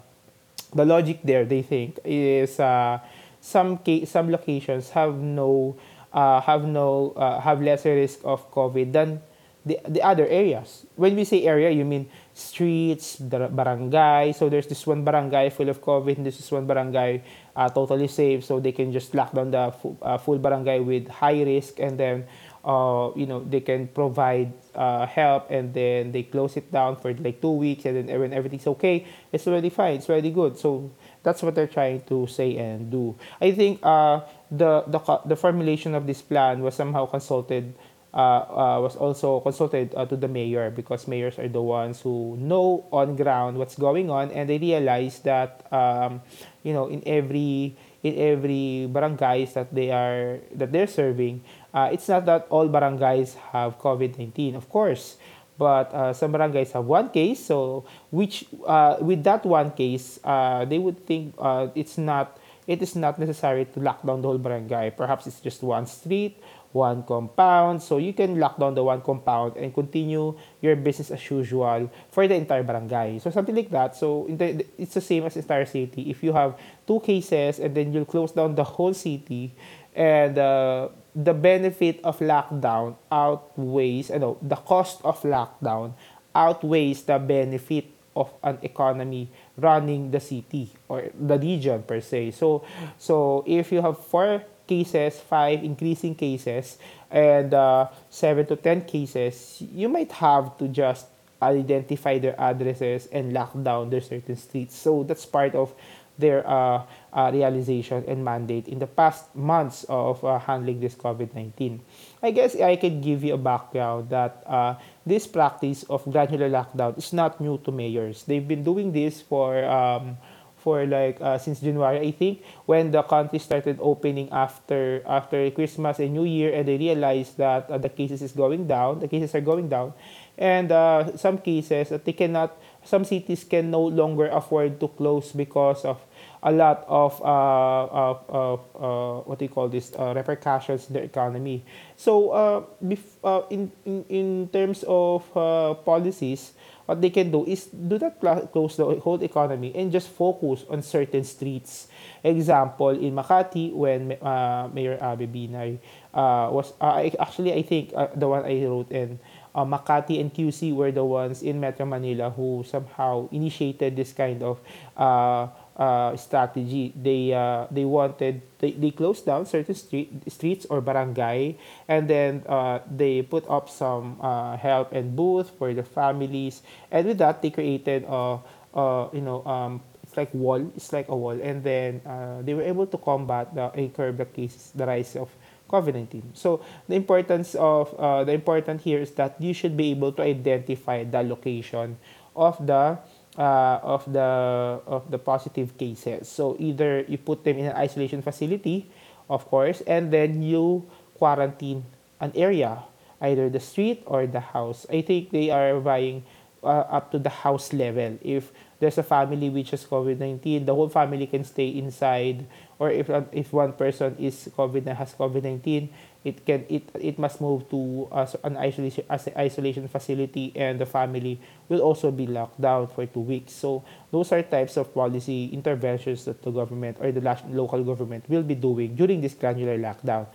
the 0.74 0.84
logic 0.84 1.20
there, 1.24 1.44
they 1.44 1.62
think, 1.62 1.98
is 2.04 2.60
uh, 2.60 3.00
some 3.40 3.78
case, 3.78 4.10
some 4.10 4.30
locations 4.30 4.90
have 4.90 5.16
no 5.16 5.76
uh, 6.12 6.40
have 6.44 6.64
no 6.64 7.16
uh, 7.16 7.40
have 7.40 7.62
lesser 7.62 7.96
risk 7.96 8.20
of 8.24 8.44
COVID 8.52 8.92
than 8.92 9.20
the, 9.64 9.80
the 9.88 10.02
other 10.02 10.26
areas. 10.26 10.84
When 10.96 11.16
we 11.16 11.24
say 11.24 11.44
area, 11.44 11.70
you 11.70 11.84
mean 11.84 12.08
streets, 12.38 13.16
the 13.18 13.50
barangay. 13.50 14.32
So 14.32 14.48
there's 14.48 14.66
this 14.66 14.86
one 14.86 15.04
barangay 15.04 15.50
full 15.50 15.68
of 15.68 15.82
COVID, 15.82 16.16
and 16.16 16.26
this 16.26 16.38
is 16.38 16.50
one 16.50 16.66
barangay 16.66 17.22
uh, 17.56 17.68
totally 17.68 18.08
safe. 18.08 18.44
So 18.44 18.60
they 18.60 18.72
can 18.72 18.92
just 18.92 19.14
lock 19.14 19.32
down 19.32 19.50
the 19.50 19.72
full, 19.72 19.98
uh, 20.02 20.18
full 20.18 20.38
barangay 20.38 20.80
with 20.80 21.08
high 21.08 21.42
risk, 21.42 21.80
and 21.80 21.98
then 21.98 22.26
uh, 22.64 23.10
you 23.16 23.26
know 23.26 23.42
they 23.42 23.60
can 23.60 23.88
provide 23.88 24.52
uh, 24.74 25.06
help, 25.06 25.50
and 25.50 25.74
then 25.74 26.12
they 26.12 26.22
close 26.22 26.56
it 26.56 26.70
down 26.70 26.96
for 26.96 27.12
like 27.14 27.40
two 27.40 27.52
weeks, 27.52 27.84
and 27.84 28.08
then 28.08 28.20
when 28.20 28.32
everything's 28.32 28.66
okay, 28.66 29.06
it's 29.32 29.46
already 29.46 29.70
fine. 29.70 29.96
It's 29.96 30.08
already 30.08 30.30
good. 30.30 30.58
So 30.58 30.90
that's 31.22 31.42
what 31.42 31.54
they're 31.54 31.66
trying 31.66 32.02
to 32.02 32.26
say 32.26 32.56
and 32.56 32.90
do. 32.90 33.16
I 33.40 33.50
think 33.52 33.80
uh, 33.82 34.20
the, 34.50 34.84
the 34.86 35.00
the 35.26 35.36
formulation 35.36 35.94
of 35.94 36.06
this 36.06 36.22
plan 36.22 36.62
was 36.62 36.74
somehow 36.74 37.06
consulted 37.06 37.74
was 38.12 38.96
also 38.96 39.40
consulted 39.40 39.94
uh, 39.94 40.06
to 40.06 40.16
the 40.16 40.28
mayor 40.28 40.70
because 40.70 41.06
mayors 41.06 41.38
are 41.38 41.48
the 41.48 41.62
ones 41.62 42.00
who 42.00 42.36
know 42.40 42.84
on 42.92 43.16
ground 43.16 43.56
what's 43.58 43.76
going 43.76 44.10
on 44.10 44.30
and 44.32 44.48
they 44.48 44.58
realize 44.58 45.20
that 45.20 45.66
um, 45.72 46.20
you 46.62 46.72
know 46.72 46.86
in 46.88 47.02
every 47.06 47.76
in 48.02 48.14
every 48.16 48.88
barangays 48.90 49.52
that 49.52 49.74
they 49.74 49.90
are 49.90 50.38
that 50.54 50.72
they're 50.72 50.86
serving 50.86 51.42
uh, 51.74 51.88
it's 51.92 52.08
not 52.08 52.24
that 52.24 52.46
all 52.50 52.68
barangays 52.68 53.34
have 53.52 53.78
covid-19 53.78 54.54
of 54.54 54.68
course 54.68 55.16
but 55.58 55.92
uh, 55.92 56.12
some 56.12 56.32
barangays 56.32 56.72
have 56.72 56.84
one 56.84 57.10
case 57.10 57.44
so 57.44 57.84
which 58.10 58.46
uh, 58.66 58.96
with 59.00 59.22
that 59.24 59.44
one 59.44 59.70
case 59.72 60.18
uh, 60.24 60.64
they 60.64 60.78
would 60.78 61.04
think 61.06 61.34
uh, 61.38 61.66
it's 61.74 61.98
not 61.98 62.38
it 62.68 62.82
is 62.82 62.94
not 62.94 63.18
necessary 63.18 63.64
to 63.64 63.80
lock 63.80 64.04
down 64.04 64.20
the 64.20 64.28
whole 64.28 64.36
barangay. 64.36 64.92
Perhaps 64.92 65.26
it's 65.26 65.40
just 65.40 65.62
one 65.64 65.86
street 65.86 66.36
one 66.78 67.02
compound. 67.02 67.82
So 67.82 67.98
you 67.98 68.14
can 68.14 68.38
lock 68.38 68.58
down 68.62 68.78
the 68.78 68.86
one 68.86 69.02
compound 69.02 69.58
and 69.58 69.74
continue 69.74 70.38
your 70.62 70.78
business 70.78 71.10
as 71.10 71.22
usual 71.26 71.90
for 72.14 72.30
the 72.30 72.38
entire 72.38 72.62
barangay. 72.62 73.18
So 73.18 73.34
something 73.34 73.54
like 73.54 73.70
that. 73.74 73.98
So 73.98 74.30
it's 74.78 74.94
the 74.94 75.02
same 75.02 75.26
as 75.26 75.34
entire 75.34 75.66
city. 75.66 76.06
If 76.06 76.22
you 76.22 76.32
have 76.32 76.54
two 76.86 77.00
cases 77.00 77.58
and 77.58 77.74
then 77.74 77.92
you'll 77.92 78.06
close 78.06 78.30
down 78.30 78.54
the 78.54 78.64
whole 78.64 78.94
city 78.94 79.58
and 79.98 80.38
uh, 80.38 80.88
the 81.18 81.34
benefit 81.34 81.98
of 82.04 82.22
lockdown 82.22 82.94
outweighs, 83.10 84.10
know, 84.10 84.38
the 84.40 84.54
cost 84.56 85.02
of 85.02 85.18
lockdown 85.26 85.98
outweighs 86.34 87.02
the 87.02 87.18
benefit 87.18 87.90
of 88.14 88.30
an 88.42 88.58
economy 88.62 89.30
running 89.56 90.10
the 90.10 90.20
city 90.20 90.70
or 90.88 91.10
the 91.14 91.38
region 91.38 91.82
per 91.82 92.00
se. 92.00 92.30
So, 92.32 92.62
so 92.98 93.44
if 93.46 93.70
you 93.70 93.82
have 93.82 93.98
four 93.98 94.42
cases, 94.68 95.18
five 95.18 95.64
increasing 95.64 96.14
cases, 96.14 96.76
and 97.10 97.54
uh, 97.54 97.88
seven 98.10 98.46
to 98.46 98.56
10 98.56 98.84
cases, 98.84 99.62
you 99.72 99.88
might 99.88 100.12
have 100.12 100.56
to 100.58 100.68
just 100.68 101.06
identify 101.40 102.18
their 102.18 102.38
addresses 102.38 103.08
and 103.10 103.32
lock 103.32 103.52
down 103.62 103.90
their 103.90 104.02
certain 104.02 104.36
streets. 104.36 104.76
So 104.76 105.02
that's 105.02 105.24
part 105.24 105.54
of 105.54 105.72
their 106.18 106.42
uh, 106.46 106.82
uh, 107.12 107.30
realization 107.32 108.04
and 108.06 108.24
mandate 108.24 108.66
in 108.66 108.78
the 108.78 108.86
past 108.86 109.34
months 109.34 109.86
of 109.88 110.22
uh, 110.24 110.38
handling 110.38 110.80
this 110.80 110.94
COVID 110.96 111.32
19. 111.32 111.80
I 112.22 112.30
guess 112.32 112.58
I 112.60 112.74
can 112.74 113.00
give 113.00 113.22
you 113.22 113.34
a 113.34 113.38
background 113.38 114.10
that 114.10 114.42
uh, 114.44 114.74
this 115.06 115.26
practice 115.26 115.84
of 115.84 116.04
granular 116.10 116.50
lockdown 116.50 116.98
is 116.98 117.12
not 117.12 117.40
new 117.40 117.58
to 117.64 117.70
mayors. 117.70 118.24
They've 118.24 118.46
been 118.46 118.64
doing 118.64 118.90
this 118.90 119.22
for 119.22 119.64
um, 119.64 120.18
for 120.58 120.86
like 120.86 121.18
uh, 121.20 121.38
since 121.38 121.60
January, 121.60 122.00
I 122.00 122.10
think, 122.10 122.42
when 122.66 122.90
the 122.90 123.02
country 123.02 123.38
started 123.38 123.78
opening 123.80 124.28
after 124.30 125.02
after 125.06 125.50
Christmas 125.50 125.98
and 125.98 126.12
New 126.12 126.24
Year, 126.26 126.52
and 126.52 126.66
they 126.66 126.76
realized 126.76 127.38
that 127.38 127.70
uh, 127.70 127.78
the 127.78 127.88
cases 127.88 128.22
is 128.22 128.32
going 128.32 128.66
down, 128.66 129.00
the 129.00 129.08
cases 129.08 129.34
are 129.34 129.40
going 129.40 129.68
down, 129.68 129.94
and 130.36 130.70
uh, 130.70 131.16
some 131.16 131.38
cases 131.38 131.88
that 131.88 132.04
they 132.04 132.12
cannot, 132.12 132.58
some 132.84 133.04
cities 133.04 133.44
can 133.44 133.70
no 133.70 133.82
longer 133.82 134.28
afford 134.28 134.80
to 134.80 134.88
close 134.88 135.32
because 135.32 135.84
of 135.84 135.98
a 136.42 136.52
lot 136.52 136.84
of 136.86 137.20
uh, 137.22 137.86
of, 137.90 138.16
of 138.28 138.60
uh, 138.78 139.22
what 139.26 139.38
do 139.38 139.44
you 139.44 139.48
call 139.48 139.68
this 139.68 139.92
uh, 139.98 140.12
repercussions 140.14 140.86
in 140.88 140.94
the 140.94 141.02
economy. 141.02 141.64
So 141.96 142.30
uh, 142.30 142.62
bef- 142.82 143.18
uh, 143.24 143.42
in, 143.50 143.72
in 143.84 144.04
in 144.08 144.48
terms 144.52 144.84
of 144.86 145.24
uh, 145.36 145.74
policies, 145.82 146.52
what 146.88 147.04
they 147.04 147.12
can 147.12 147.28
do 147.30 147.44
is 147.44 147.68
do 147.68 148.00
not 148.00 148.16
close 148.48 148.80
the 148.80 148.88
whole 149.04 149.20
economy 149.20 149.76
and 149.76 149.92
just 149.92 150.08
focus 150.08 150.64
on 150.72 150.80
certain 150.80 151.22
streets. 151.22 151.86
Example, 152.24 152.96
in 152.96 153.12
Makati, 153.12 153.76
when 153.76 154.16
uh, 154.24 154.72
Mayor 154.72 154.96
Abe 154.96 155.28
Binay 155.28 155.76
uh, 156.14 156.48
was, 156.48 156.72
uh, 156.80 157.04
actually, 157.20 157.52
I 157.52 157.60
think 157.60 157.92
uh, 157.94 158.08
the 158.16 158.26
one 158.26 158.42
I 158.48 158.64
wrote 158.64 158.90
in, 158.90 159.20
uh, 159.54 159.66
Makati 159.66 160.18
and 160.18 160.32
QC 160.32 160.74
were 160.74 160.90
the 160.90 161.04
ones 161.04 161.42
in 161.42 161.60
Metro 161.60 161.84
Manila 161.84 162.30
who 162.30 162.64
somehow 162.66 163.28
initiated 163.32 163.94
this 163.94 164.14
kind 164.14 164.42
of 164.42 164.58
uh, 164.96 165.48
uh, 165.78 166.16
strategy. 166.16 166.92
They 166.94 167.32
uh, 167.32 167.66
they 167.70 167.84
wanted 167.84 168.42
they, 168.58 168.72
they 168.72 168.90
closed 168.90 169.24
down 169.24 169.46
certain 169.46 169.74
street 169.74 170.10
streets 170.28 170.66
or 170.68 170.80
barangay, 170.80 171.56
and 171.86 172.10
then 172.10 172.42
uh, 172.48 172.80
they 172.90 173.22
put 173.22 173.48
up 173.48 173.70
some 173.70 174.18
uh, 174.20 174.56
help 174.58 174.92
and 174.92 175.14
booth 175.14 175.50
for 175.56 175.72
the 175.72 175.84
families, 175.86 176.62
and 176.90 177.06
with 177.06 177.18
that 177.18 177.40
they 177.40 177.50
created 177.50 178.04
a 178.10 178.38
uh, 178.74 179.08
you 179.12 179.22
know 179.22 179.44
um, 179.46 179.80
it's 180.02 180.16
like 180.16 180.34
wall 180.34 180.60
it's 180.76 180.92
like 180.92 181.08
a 181.08 181.16
wall, 181.16 181.38
and 181.40 181.62
then 181.62 182.02
uh, 182.04 182.42
they 182.42 182.52
were 182.54 182.66
able 182.66 182.86
to 182.86 182.98
combat 182.98 183.54
the 183.54 183.70
and 183.72 183.94
curb 183.94 184.18
the 184.18 184.26
cases 184.26 184.72
the 184.74 184.84
rise 184.84 185.16
of 185.16 185.30
COVID-19. 185.68 186.32
So 186.32 186.64
the 186.88 186.96
importance 186.96 187.54
of 187.54 187.92
uh, 188.00 188.24
the 188.24 188.32
important 188.32 188.80
here 188.80 189.00
is 189.00 189.12
that 189.20 189.36
you 189.38 189.52
should 189.52 189.76
be 189.76 189.92
able 189.92 190.12
to 190.12 190.22
identify 190.22 191.04
the 191.04 191.22
location 191.22 191.98
of 192.34 192.56
the 192.64 192.98
uh, 193.38 193.78
of 193.86 194.02
the 194.10 194.82
of 194.84 195.08
the 195.14 195.18
positive 195.18 195.78
cases. 195.78 196.28
So 196.28 196.58
either 196.58 197.06
you 197.06 197.16
put 197.16 197.46
them 197.46 197.56
in 197.56 197.70
an 197.70 197.76
isolation 197.78 198.20
facility, 198.20 198.90
of 199.30 199.46
course, 199.46 199.80
and 199.86 200.12
then 200.12 200.42
you 200.42 200.90
quarantine 201.14 201.86
an 202.20 202.34
area, 202.34 202.82
either 203.22 203.48
the 203.48 203.62
street 203.62 204.02
or 204.06 204.26
the 204.26 204.52
house. 204.52 204.84
I 204.90 205.00
think 205.02 205.30
they 205.30 205.50
are 205.54 205.78
vying 205.78 206.26
uh, 206.62 206.90
up 206.90 207.14
to 207.14 207.18
the 207.18 207.30
house 207.30 207.72
level. 207.72 208.18
If 208.20 208.50
there's 208.80 208.98
a 208.98 209.06
family 209.06 209.50
which 209.50 209.70
has 209.70 209.86
COVID-19, 209.86 210.66
the 210.66 210.74
whole 210.74 210.88
family 210.88 211.26
can 211.26 211.44
stay 211.44 211.68
inside. 211.68 212.46
Or 212.78 212.90
if 212.90 213.10
if 213.32 213.52
one 213.52 213.72
person 213.74 214.18
is 214.18 214.50
COVID 214.58 214.86
has 214.90 215.14
COVID-19, 215.14 215.90
it 216.28 216.44
can 216.44 216.68
it 216.68 216.84
it 217.00 217.16
must 217.16 217.40
move 217.40 217.64
to 217.72 218.06
uh, 218.12 218.28
an 218.44 218.60
isolation 218.60 219.04
as 219.08 219.28
isolation 219.32 219.88
facility 219.88 220.52
and 220.54 220.76
the 220.78 220.84
family 220.84 221.40
will 221.68 221.80
also 221.80 222.12
be 222.12 222.26
locked 222.26 222.60
down 222.60 222.86
for 222.86 223.06
two 223.06 223.24
weeks. 223.24 223.52
So 223.56 223.82
those 224.12 224.30
are 224.32 224.42
types 224.42 224.76
of 224.76 224.92
policy 224.92 225.48
interventions 225.52 226.28
that 226.28 226.42
the 226.44 226.52
government 226.52 226.98
or 227.00 227.10
the 227.12 227.24
local 227.48 227.82
government 227.82 228.28
will 228.28 228.44
be 228.44 228.54
doing 228.54 228.94
during 228.94 229.20
this 229.24 229.32
granular 229.32 229.78
lockdown. 229.80 230.26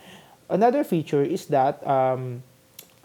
Another 0.49 0.83
feature 0.83 1.21
is 1.21 1.45
that 1.53 1.85
um, 1.85 2.41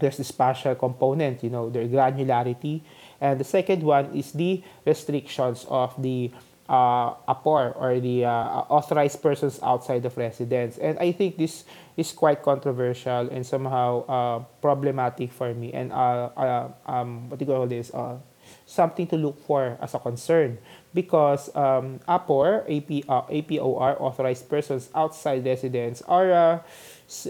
there's 0.00 0.16
the 0.16 0.24
spatial 0.24 0.74
component 0.74 1.44
you 1.44 1.50
know 1.50 1.68
the 1.68 1.84
granularity. 1.84 2.80
And 3.20 3.40
the 3.40 3.44
second 3.44 3.82
one 3.82 4.14
is 4.14 4.32
the 4.32 4.62
restrictions 4.86 5.66
of 5.68 5.90
the 6.00 6.30
uh, 6.68 7.14
APOR 7.26 7.74
or 7.76 8.00
the 8.00 8.24
uh, 8.24 8.68
authorized 8.68 9.22
persons 9.22 9.58
outside 9.62 10.04
of 10.04 10.16
residence. 10.16 10.78
And 10.78 10.98
I 10.98 11.12
think 11.12 11.36
this 11.38 11.64
is 11.96 12.12
quite 12.12 12.42
controversial 12.42 13.28
and 13.30 13.44
somehow 13.44 14.04
uh, 14.06 14.38
problematic 14.60 15.32
for 15.32 15.54
me. 15.54 15.72
And 15.72 15.92
uh, 15.92 16.30
uh, 16.36 16.68
um, 16.86 17.30
what 17.30 17.38
do 17.38 17.44
you 17.44 17.50
call 17.50 17.66
this? 17.66 17.92
Uh, 17.92 18.18
something 18.66 19.06
to 19.06 19.16
look 19.16 19.38
for 19.46 19.76
as 19.80 19.94
a 19.94 19.98
concern 19.98 20.58
because 20.94 21.54
um, 21.54 22.00
APOR, 22.08 22.64
AP, 22.68 23.04
uh, 23.08 23.22
APOR, 23.28 24.00
authorized 24.00 24.48
persons 24.48 24.88
outside 24.94 25.44
residence, 25.44 26.02
are, 26.02 26.32
uh, 26.32 26.58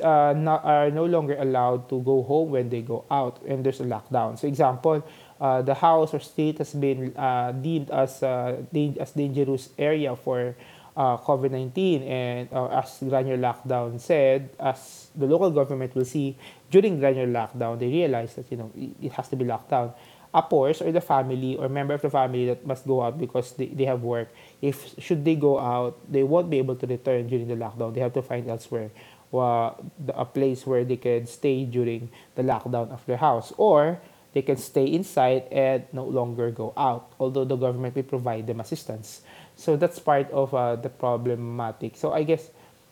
uh, 0.02 0.34
not, 0.36 0.64
are 0.64 0.90
no 0.90 1.04
longer 1.04 1.36
allowed 1.38 1.88
to 1.88 2.02
go 2.02 2.22
home 2.22 2.50
when 2.50 2.68
they 2.68 2.82
go 2.82 3.04
out 3.10 3.40
and 3.46 3.64
there's 3.64 3.80
a 3.80 3.84
lockdown. 3.84 4.38
So 4.38 4.48
example, 4.48 5.06
uh, 5.40 5.62
the 5.62 5.74
house 5.74 6.12
or 6.14 6.20
state 6.20 6.58
has 6.58 6.74
been 6.74 7.16
uh, 7.16 7.52
deemed 7.52 7.90
as 7.90 8.22
uh, 8.22 8.58
as 8.98 9.12
dangerous 9.12 9.70
area 9.78 10.16
for 10.16 10.56
uh, 10.96 11.16
COVID-19 11.18 12.02
and 12.02 12.48
uh, 12.52 12.66
as 12.82 12.98
granular 12.98 13.38
lockdown 13.38 14.00
said, 14.00 14.50
as 14.58 15.10
the 15.14 15.26
local 15.26 15.50
government 15.50 15.94
will 15.94 16.04
see 16.04 16.36
during 16.70 16.98
granular 16.98 17.30
lockdown, 17.30 17.78
they 17.78 17.86
realize 17.86 18.34
that 18.34 18.50
you 18.50 18.56
know 18.58 18.70
it, 18.74 19.12
has 19.12 19.28
to 19.28 19.36
be 19.36 19.44
locked 19.44 19.70
down. 19.70 19.92
APORs 20.34 20.82
or 20.84 20.92
the 20.92 21.00
family 21.00 21.56
or 21.56 21.70
member 21.70 21.94
of 21.94 22.02
the 22.02 22.10
family 22.10 22.44
that 22.46 22.66
must 22.66 22.86
go 22.86 23.00
out 23.00 23.18
because 23.18 23.52
they, 23.54 23.66
they 23.66 23.86
have 23.86 24.02
work. 24.02 24.28
If 24.60 24.92
should 24.98 25.24
they 25.24 25.36
go 25.36 25.58
out, 25.58 25.96
they 26.10 26.22
won't 26.22 26.50
be 26.50 26.58
able 26.58 26.76
to 26.76 26.86
return 26.86 27.28
during 27.28 27.48
the 27.48 27.54
lockdown. 27.54 27.94
They 27.94 28.00
have 28.00 28.12
to 28.12 28.20
find 28.22 28.46
elsewhere 28.46 28.90
uh, 29.34 29.72
a 30.14 30.24
place 30.24 30.66
where 30.66 30.84
they 30.84 30.96
can 30.96 31.26
stay 31.26 31.64
during 31.64 32.10
the 32.34 32.42
lockdown 32.42 32.90
of 32.90 33.04
their 33.06 33.18
house 33.18 33.52
or 33.56 34.00
they 34.32 34.42
can 34.42 34.56
stay 34.56 34.84
inside 34.84 35.44
and 35.50 35.84
no 35.92 36.04
longer 36.04 36.50
go 36.50 36.72
out, 36.76 37.12
although 37.18 37.44
the 37.44 37.56
government 37.56 37.94
will 37.96 38.04
provide 38.04 38.46
them 38.46 38.60
assistance. 38.60 39.22
So 39.56 39.76
that's 39.76 39.98
part 39.98 40.30
of 40.30 40.54
uh, 40.54 40.76
the 40.76 40.88
problematic. 40.88 41.96
So 41.96 42.12
I 42.12 42.22
guess 42.22 42.50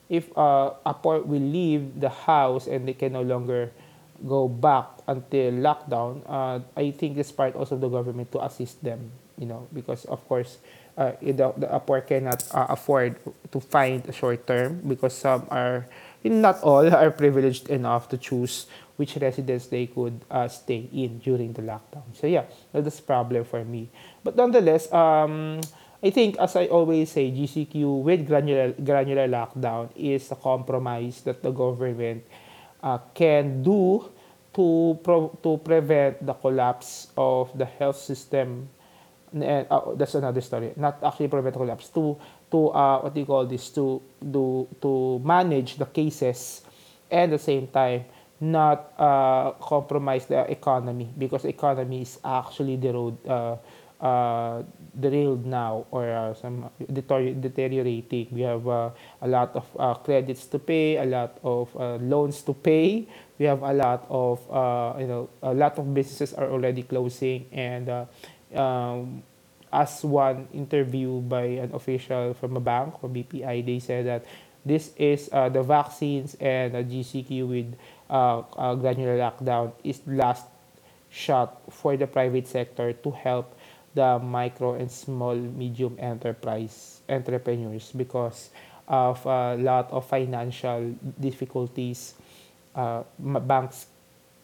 if 0.09 0.29
uh, 0.37 0.73
APOR 0.85 1.25
will 1.25 1.41
leave 1.41 1.99
the 1.99 2.09
house 2.09 2.67
and 2.67 2.87
they 2.87 2.93
can 2.93 3.13
no 3.13 3.21
longer 3.21 3.71
go 4.27 4.47
back 4.47 4.87
until 5.07 5.51
lockdown, 5.53 6.21
uh, 6.27 6.59
I 6.75 6.91
think 6.91 7.17
it's 7.17 7.31
part 7.31 7.55
also 7.55 7.75
of 7.75 7.81
the 7.81 7.89
government 7.89 8.31
to 8.31 8.43
assist 8.43 8.83
them, 8.83 9.11
you 9.37 9.45
know, 9.45 9.67
because 9.73 10.05
of 10.05 10.27
course 10.27 10.57
uh, 10.97 11.11
the, 11.21 11.53
the 11.55 11.67
APOR 11.67 12.05
cannot 12.05 12.43
uh, 12.51 12.65
afford 12.69 13.15
to 13.51 13.59
find 13.59 14.03
a 14.09 14.11
short 14.11 14.47
term 14.47 14.81
because 14.87 15.15
some 15.15 15.45
are, 15.49 15.85
not 16.23 16.61
all 16.63 16.87
are 16.93 17.11
privileged 17.11 17.69
enough 17.69 18.09
to 18.09 18.17
choose 18.17 18.67
which 18.97 19.15
residence 19.17 19.67
they 19.67 19.85
could 19.87 20.19
uh, 20.29 20.47
stay 20.47 20.89
in 20.91 21.19
during 21.19 21.53
the 21.53 21.61
lockdown. 21.61 22.03
So 22.13 22.27
yeah, 22.27 22.45
that's 22.73 22.99
a 22.99 23.03
problem 23.03 23.45
for 23.45 23.63
me. 23.63 23.89
But 24.23 24.35
nonetheless, 24.35 24.91
um, 24.91 25.61
I 26.03 26.09
think 26.09 26.37
as 26.37 26.55
I 26.55 26.65
always 26.67 27.11
say, 27.11 27.31
GCQ 27.31 28.03
with 28.03 28.27
granular, 28.27 28.73
granular 28.73 29.27
lockdown 29.27 29.89
is 29.95 30.31
a 30.31 30.35
compromise 30.35 31.21
that 31.21 31.41
the 31.41 31.51
government 31.51 32.25
uh, 32.81 32.97
can 33.13 33.63
do 33.63 34.09
to, 34.53 34.99
pro- 35.03 35.37
to 35.43 35.57
prevent 35.57 36.25
the 36.25 36.33
collapse 36.33 37.07
of 37.15 37.55
the 37.57 37.65
health 37.65 37.97
system 37.97 38.69
and 39.33 39.67
uh, 39.69 39.93
that's 39.95 40.15
another 40.15 40.41
story. 40.41 40.73
Not 40.75 41.03
actually 41.03 41.27
prevent 41.27 41.55
collapse 41.55 41.89
to 41.89 42.17
to 42.51 42.69
uh, 42.69 42.99
what 43.01 43.13
do 43.13 43.19
you 43.19 43.25
call 43.25 43.45
this 43.45 43.69
to 43.69 44.01
do 44.19 44.67
to 44.81 45.19
manage 45.23 45.77
the 45.77 45.85
cases 45.85 46.61
and 47.11 47.33
at 47.33 47.37
the 47.37 47.43
same 47.43 47.67
time 47.67 48.05
not 48.39 48.93
uh, 48.97 49.51
compromise 49.59 50.25
the 50.27 50.49
economy 50.51 51.09
because 51.17 51.41
the 51.41 51.49
economy 51.49 52.01
is 52.01 52.19
actually 52.23 52.75
the 52.75 52.93
road 52.93 53.17
uh, 53.27 53.55
uh, 53.99 54.61
derailed 54.99 55.45
now 55.45 55.85
or 55.91 56.09
uh, 56.09 56.33
some 56.33 56.69
deteriorating. 56.91 58.27
We 58.31 58.41
have 58.41 58.67
uh, 58.67 58.89
a 59.21 59.27
lot 59.27 59.55
of 59.55 59.65
uh, 59.77 59.93
credits 59.95 60.45
to 60.47 60.59
pay, 60.59 60.97
a 60.97 61.05
lot 61.05 61.37
of 61.43 61.75
uh, 61.75 61.95
loans 61.95 62.41
to 62.43 62.53
pay. 62.53 63.07
We 63.39 63.45
have 63.45 63.61
a 63.63 63.73
lot 63.73 64.05
of 64.09 64.39
uh, 64.51 64.99
you 64.99 65.07
know 65.07 65.29
a 65.41 65.53
lot 65.53 65.77
of 65.77 65.93
businesses 65.93 66.33
are 66.33 66.49
already 66.49 66.83
closing, 66.83 67.45
and 67.51 67.89
uh, 67.89 68.05
um, 68.53 69.23
as 69.71 70.03
one 70.03 70.47
interview 70.53 71.21
by 71.21 71.61
an 71.63 71.71
official 71.73 72.33
from 72.33 72.55
a 72.57 72.59
bank 72.59 73.03
or 73.03 73.09
BPI, 73.09 73.65
they 73.65 73.79
said 73.79 74.05
that 74.05 74.25
this 74.65 74.91
is 74.97 75.29
uh, 75.31 75.49
the 75.49 75.63
vaccines 75.63 76.35
and 76.39 76.75
uh, 76.75 76.83
GCQ 76.83 77.47
with 77.47 77.75
uh, 78.09 78.39
uh, 78.39 78.75
granular 78.75 79.17
lockdown 79.17 79.71
is 79.83 79.99
the 79.99 80.15
last 80.15 80.45
shot 81.09 81.61
for 81.71 81.95
the 81.95 82.07
private 82.07 82.47
sector 82.47 82.91
to 82.91 83.11
help 83.11 83.55
the 83.95 84.19
micro 84.19 84.73
and 84.75 84.91
small 84.91 85.35
medium 85.35 85.95
enterprise 85.99 87.01
entrepreneurs 87.09 87.91
because 87.95 88.49
of 88.87 89.25
a 89.25 89.55
lot 89.55 89.89
of 89.91 90.05
financial 90.05 90.93
difficulties 91.19 92.13
uh, 92.75 93.03
banks 93.19 93.87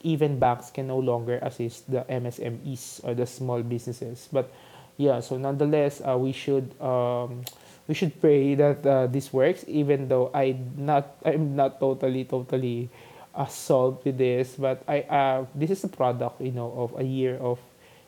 even 0.03 0.37
banks 0.37 0.69
can 0.69 0.87
no 0.87 0.99
longer 0.99 1.39
assist 1.41 1.89
the 1.89 2.03
MSMEs 2.09 3.03
or 3.03 3.15
the 3.15 3.25
small 3.25 3.63
businesses. 3.63 4.27
But 4.31 4.51
yeah 4.97 5.19
so 5.19 5.37
nonetheless 5.37 6.01
uh, 6.01 6.17
we 6.17 6.31
should 6.31 6.73
um, 6.81 7.43
we 7.87 7.93
should 7.93 8.15
pray 8.21 8.55
that 8.55 8.85
uh, 8.85 9.07
this 9.07 9.33
works 9.33 9.65
even 9.67 10.07
though 10.07 10.31
I 10.33 10.55
not 10.77 11.17
I'm 11.25 11.55
not 11.55 11.79
totally 11.79 12.23
totally 12.25 12.89
uh, 13.35 13.47
solved 13.47 14.05
with 14.05 14.17
this, 14.17 14.55
but 14.55 14.83
I 14.87 15.01
uh, 15.09 15.45
this 15.55 15.71
is 15.71 15.83
a 15.83 15.89
product, 15.89 16.41
you 16.41 16.51
know, 16.51 16.71
of 16.77 16.99
a 16.99 17.03
year 17.03 17.37
of 17.37 17.59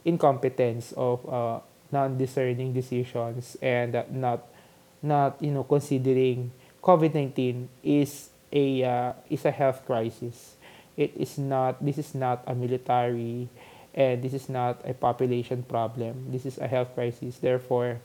incompetence, 0.05 0.93
of 0.93 1.25
uh, 1.27 1.59
non-discerning 1.91 2.73
decisions, 2.73 3.57
and 3.61 3.95
uh, 3.95 4.03
not 4.09 4.47
not 5.01 5.41
you 5.41 5.51
know 5.51 5.63
considering 5.63 6.51
COVID 6.81 7.13
nineteen 7.13 7.69
is 7.83 8.29
a 8.53 8.83
uh, 8.83 9.13
is 9.29 9.45
a 9.45 9.51
health 9.51 9.85
crisis. 9.85 10.55
It 10.95 11.11
is 11.17 11.37
not. 11.37 11.83
This 11.83 11.97
is 11.97 12.15
not 12.15 12.43
a 12.47 12.55
military, 12.55 13.49
and 13.95 14.21
this 14.21 14.33
is 14.33 14.49
not 14.49 14.81
a 14.85 14.93
population 14.93 15.63
problem. 15.63 16.29
This 16.29 16.45
is 16.45 16.59
a 16.59 16.67
health 16.67 16.93
crisis. 16.93 17.39
Therefore. 17.39 17.99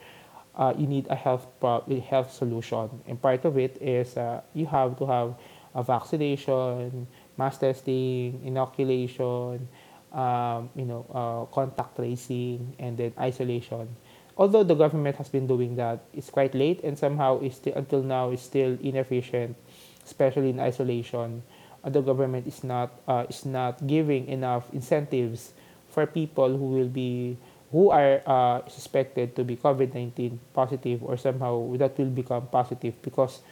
Uh, 0.50 0.74
you 0.76 0.84
need 0.84 1.06
a 1.08 1.14
health 1.14 1.46
pro- 1.60 1.80
health 2.10 2.34
solution, 2.34 2.90
and 3.06 3.22
part 3.22 3.44
of 3.46 3.56
it 3.56 3.80
is 3.80 4.18
uh, 4.18 4.42
you 4.52 4.66
have 4.66 4.98
to 4.98 5.06
have 5.06 5.32
a 5.74 5.82
vaccination, 5.82 7.06
mass 7.38 7.58
testing, 7.58 8.40
inoculation, 8.44 9.68
um, 10.12 10.68
you 10.74 10.84
know, 10.84 11.06
uh, 11.14 11.44
contact 11.54 11.96
tracing, 11.96 12.74
and 12.78 12.98
then 12.98 13.12
isolation. 13.18 13.88
Although 14.36 14.64
the 14.64 14.74
government 14.74 15.16
has 15.16 15.28
been 15.28 15.46
doing 15.46 15.76
that, 15.76 16.04
it's 16.12 16.30
quite 16.30 16.54
late 16.54 16.80
and 16.82 16.98
somehow 16.98 17.40
is 17.40 17.56
still 17.56 17.74
until 17.76 18.02
now 18.02 18.30
is 18.30 18.40
still 18.40 18.78
inefficient, 18.80 19.56
especially 20.04 20.50
in 20.50 20.60
isolation. 20.60 21.42
Uh, 21.84 21.90
the 21.90 22.00
government 22.00 22.46
is 22.46 22.64
not 22.64 22.90
uh, 23.06 23.26
is 23.28 23.44
not 23.44 23.86
giving 23.86 24.26
enough 24.28 24.72
incentives 24.72 25.52
for 25.90 26.06
people 26.06 26.56
who 26.56 26.66
will 26.72 26.88
be 26.88 27.36
who 27.70 27.90
are 27.90 28.22
uh, 28.26 28.66
suspected 28.66 29.36
to 29.36 29.44
be 29.44 29.56
COVID-19 29.56 30.38
positive 30.52 31.02
or 31.02 31.16
somehow 31.16 31.70
that 31.78 31.96
will 31.98 32.10
become 32.10 32.46
positive 32.50 32.94
because 33.02 33.42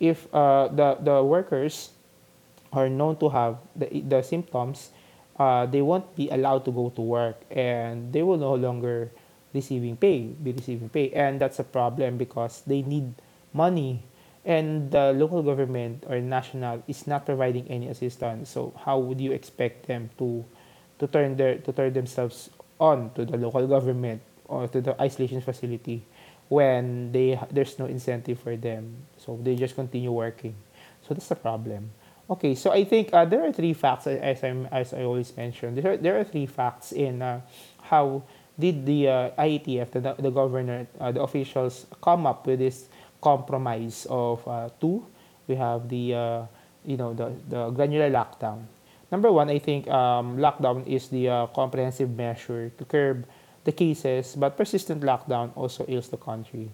if 0.00 0.32
uh, 0.34 0.68
the, 0.68 0.96
the 1.00 1.22
workers 1.22 1.90
are 2.72 2.88
known 2.88 3.16
to 3.16 3.28
have 3.28 3.58
the, 3.74 4.00
the 4.00 4.22
symptoms, 4.22 4.90
uh, 5.38 5.66
they 5.66 5.82
won't 5.82 6.16
be 6.16 6.28
allowed 6.30 6.64
to 6.64 6.72
go 6.72 6.88
to 6.88 7.02
work 7.02 7.40
and 7.50 8.12
they 8.12 8.22
will 8.22 8.38
no 8.38 8.54
longer 8.54 9.10
receiving 9.52 9.96
pay, 9.96 10.20
be 10.20 10.52
receiving 10.52 10.88
pay. 10.88 11.10
And 11.10 11.40
that's 11.40 11.58
a 11.58 11.64
problem 11.64 12.16
because 12.16 12.62
they 12.66 12.82
need 12.82 13.12
money 13.52 14.02
and 14.44 14.90
the 14.90 15.12
local 15.12 15.42
government 15.42 16.04
or 16.08 16.20
national 16.20 16.82
is 16.86 17.06
not 17.06 17.26
providing 17.26 17.66
any 17.68 17.88
assistance. 17.88 18.48
So 18.48 18.72
how 18.84 18.98
would 18.98 19.20
you 19.20 19.32
expect 19.32 19.86
them 19.86 20.08
to 20.18 20.44
to 20.98 21.06
turn 21.06 21.36
their 21.36 21.58
to 21.58 21.72
turn 21.72 21.92
themselves 21.92 22.50
on 22.78 23.10
to 23.14 23.24
the 23.24 23.36
local 23.36 23.66
government 23.66 24.20
or 24.46 24.68
to 24.68 24.80
the 24.80 25.00
isolation 25.00 25.40
facility 25.40 26.04
when 26.48 27.10
they 27.12 27.38
there's 27.50 27.78
no 27.78 27.86
incentive 27.86 28.38
for 28.38 28.56
them 28.56 28.94
so 29.18 29.38
they 29.42 29.56
just 29.56 29.74
continue 29.74 30.12
working 30.12 30.54
so 31.02 31.14
that's 31.14 31.28
the 31.28 31.34
problem 31.34 31.90
okay 32.30 32.54
so 32.54 32.70
i 32.70 32.84
think 32.84 33.10
uh, 33.12 33.24
there 33.24 33.44
are 33.44 33.52
three 33.52 33.72
facts 33.72 34.06
as 34.06 34.44
i 34.44 34.48
as 34.70 34.94
i 34.94 35.02
always 35.02 35.36
mentioned 35.36 35.76
there 35.76 35.92
are, 35.92 35.96
there 35.96 36.20
are 36.20 36.24
three 36.24 36.46
facts 36.46 36.92
in 36.92 37.22
uh, 37.22 37.40
how 37.82 38.22
did 38.58 38.86
the 38.86 39.08
uh, 39.08 39.30
IATF, 39.38 39.90
the, 39.92 40.14
the 40.18 40.30
governor, 40.30 40.86
uh, 40.98 41.12
the 41.12 41.22
officials 41.22 41.86
come 42.02 42.26
up 42.26 42.46
with 42.46 42.58
this 42.58 42.88
compromise 43.20 44.06
of 44.08 44.46
uh, 44.48 44.70
two? 44.80 45.04
We 45.46 45.56
have 45.56 45.88
the 45.88 46.14
uh, 46.14 46.42
you 46.84 46.96
know 46.96 47.14
the, 47.14 47.32
the 47.48 47.70
granular 47.70 48.10
lockdown. 48.10 48.64
Number 49.10 49.30
one, 49.30 49.50
I 49.50 49.58
think 49.58 49.86
um, 49.88 50.38
lockdown 50.38 50.86
is 50.86 51.08
the 51.08 51.28
uh, 51.28 51.46
comprehensive 51.54 52.10
measure 52.10 52.70
to 52.70 52.84
curb 52.84 53.26
the 53.62 53.72
cases, 53.72 54.34
but 54.34 54.56
persistent 54.56 55.02
lockdown 55.02 55.50
also 55.54 55.84
ails 55.88 56.08
the 56.08 56.16
country. 56.16 56.70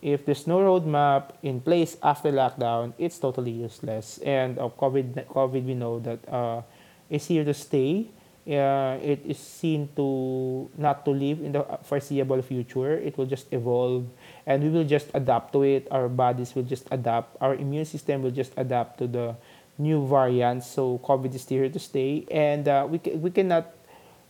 If 0.00 0.24
there's 0.24 0.46
no 0.46 0.60
roadmap 0.60 1.36
in 1.42 1.60
place 1.60 1.98
after 2.02 2.32
lockdown, 2.32 2.94
it's 2.96 3.18
totally 3.18 3.50
useless. 3.50 4.18
And 4.24 4.58
of 4.58 4.76
COVID, 4.78 5.26
COVID, 5.28 5.64
we 5.64 5.74
know 5.74 6.00
that 6.00 6.20
uh, 6.28 6.62
is 7.10 7.26
here 7.26 7.44
to 7.44 7.52
stay. 7.52 8.08
Uh, 8.48 8.96
it 9.04 9.20
is 9.28 9.36
seen 9.36 9.88
to 9.94 10.70
not 10.78 11.04
to 11.04 11.10
live 11.10 11.44
in 11.44 11.52
the 11.52 11.62
foreseeable 11.84 12.40
future. 12.40 12.96
It 12.96 13.18
will 13.18 13.26
just 13.26 13.52
evolve, 13.52 14.08
and 14.46 14.64
we 14.64 14.70
will 14.70 14.88
just 14.88 15.08
adapt 15.12 15.52
to 15.52 15.62
it. 15.62 15.86
Our 15.90 16.08
bodies 16.08 16.54
will 16.54 16.64
just 16.64 16.88
adapt. 16.90 17.36
Our 17.40 17.54
immune 17.54 17.84
system 17.84 18.22
will 18.22 18.32
just 18.32 18.56
adapt 18.56 18.96
to 18.98 19.06
the 19.06 19.36
new 19.80 20.04
variants. 20.04 20.68
So 20.68 21.00
COVID 21.00 21.32
is 21.34 21.48
here 21.48 21.68
to 21.72 21.80
stay, 21.80 22.28
and 22.30 22.68
uh, 22.68 22.84
we 22.84 23.00
ca- 23.00 23.16
we 23.16 23.32
cannot 23.32 23.72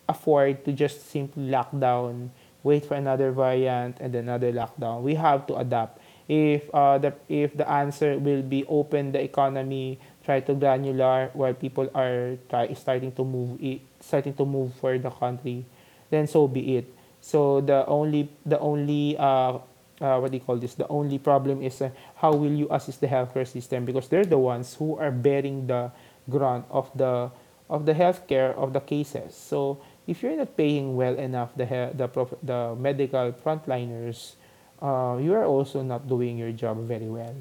afford 0.07 0.65
to 0.65 0.73
just 0.73 1.11
simply 1.11 1.51
lock 1.51 1.75
down, 1.75 2.31
wait 2.63 2.87
for 2.87 2.95
another 2.95 3.35
variant 3.35 3.99
and 3.99 4.15
another 4.15 4.55
lockdown. 4.55 5.03
We 5.03 5.19
have 5.19 5.47
to 5.51 5.59
adapt. 5.59 5.99
If 6.31 6.71
uh, 6.71 7.03
the 7.03 7.13
if 7.27 7.59
the 7.59 7.67
answer 7.67 8.15
will 8.15 8.47
be 8.47 8.63
open 8.71 9.11
the 9.11 9.19
economy, 9.19 9.99
try 10.23 10.39
to 10.47 10.55
granular 10.55 11.35
while 11.35 11.55
people 11.55 11.91
are 11.91 12.39
try, 12.47 12.71
starting 12.79 13.11
to 13.19 13.27
move 13.27 13.59
starting 13.99 14.35
to 14.39 14.47
move 14.47 14.71
for 14.79 14.95
the 14.95 15.11
country, 15.11 15.67
then 16.11 16.31
so 16.31 16.47
be 16.47 16.79
it. 16.79 16.87
So 17.21 17.61
the 17.61 17.85
only 17.87 18.31
the 18.47 18.63
only 18.63 19.19
uh, 19.19 19.59
uh, 20.01 20.19
what 20.19 20.31
do 20.33 20.37
you 20.39 20.45
call 20.45 20.57
this? 20.57 20.75
The 20.75 20.89
only 20.89 21.19
problem 21.19 21.63
is 21.63 21.81
uh, 21.83 21.91
how 22.17 22.33
will 22.33 22.53
you 22.53 22.67
assist 22.71 23.01
the 23.01 23.07
healthcare 23.07 23.47
system 23.47 23.85
because 23.85 24.09
they're 24.09 24.25
the 24.25 24.39
ones 24.39 24.75
who 24.75 24.97
are 24.97 25.13
bearing 25.13 25.67
the 25.67 25.93
grunt 26.29 26.65
of 26.71 26.91
the 26.97 27.31
of 27.69 27.87
the 27.87 27.95
healthcare 27.95 28.55
of 28.57 28.73
the 28.73 28.81
cases. 28.81 29.35
So 29.35 29.79
if 30.07 30.23
you're 30.23 30.37
not 30.37 30.57
paying 30.57 30.97
well 30.97 31.15
enough 31.15 31.55
the 31.55 31.95
the 31.95 32.09
the 32.43 32.75
medical 32.75 33.33
frontliners, 33.33 34.35
uh, 34.83 35.19
you 35.21 35.35
are 35.35 35.47
also 35.47 35.83
not 35.83 36.09
doing 36.09 36.39
your 36.39 36.53
job 36.53 36.83
very 36.87 37.09
well. 37.09 37.37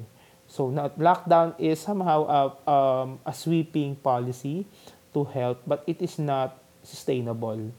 So 0.46 0.70
not 0.70 0.98
lockdown 0.98 1.54
is 1.58 1.78
somehow 1.78 2.26
a, 2.26 2.42
um, 2.70 3.20
a 3.24 3.32
sweeping 3.32 3.94
policy 3.94 4.66
to 5.14 5.24
help, 5.24 5.62
but 5.66 5.84
it 5.86 6.02
is 6.02 6.18
not 6.18 6.58
sustainable, 6.82 7.70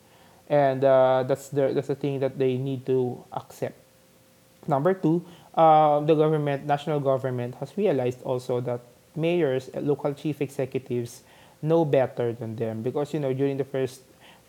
and 0.47 0.83
uh, 0.83 1.23
that's 1.27 1.49
the 1.51 1.75
that's 1.75 1.91
the 1.91 1.99
thing 1.99 2.19
that 2.23 2.39
they 2.39 2.55
need 2.55 2.85
to 2.87 3.23
accept. 3.31 3.80
Number 4.67 4.93
two, 4.93 5.25
uh, 5.55 5.99
the 6.01 6.15
government, 6.15 6.65
national 6.65 6.99
government, 6.99 7.55
has 7.55 7.75
realized 7.77 8.21
also 8.23 8.61
that 8.61 8.81
mayors, 9.15 9.69
local 9.75 10.13
chief 10.13 10.41
executives, 10.41 11.23
know 11.61 11.85
better 11.85 12.33
than 12.33 12.55
them 12.55 12.81
because 12.81 13.13
you 13.13 13.19
know 13.19 13.33
during 13.33 13.55
the 13.57 13.63
first 13.63 14.01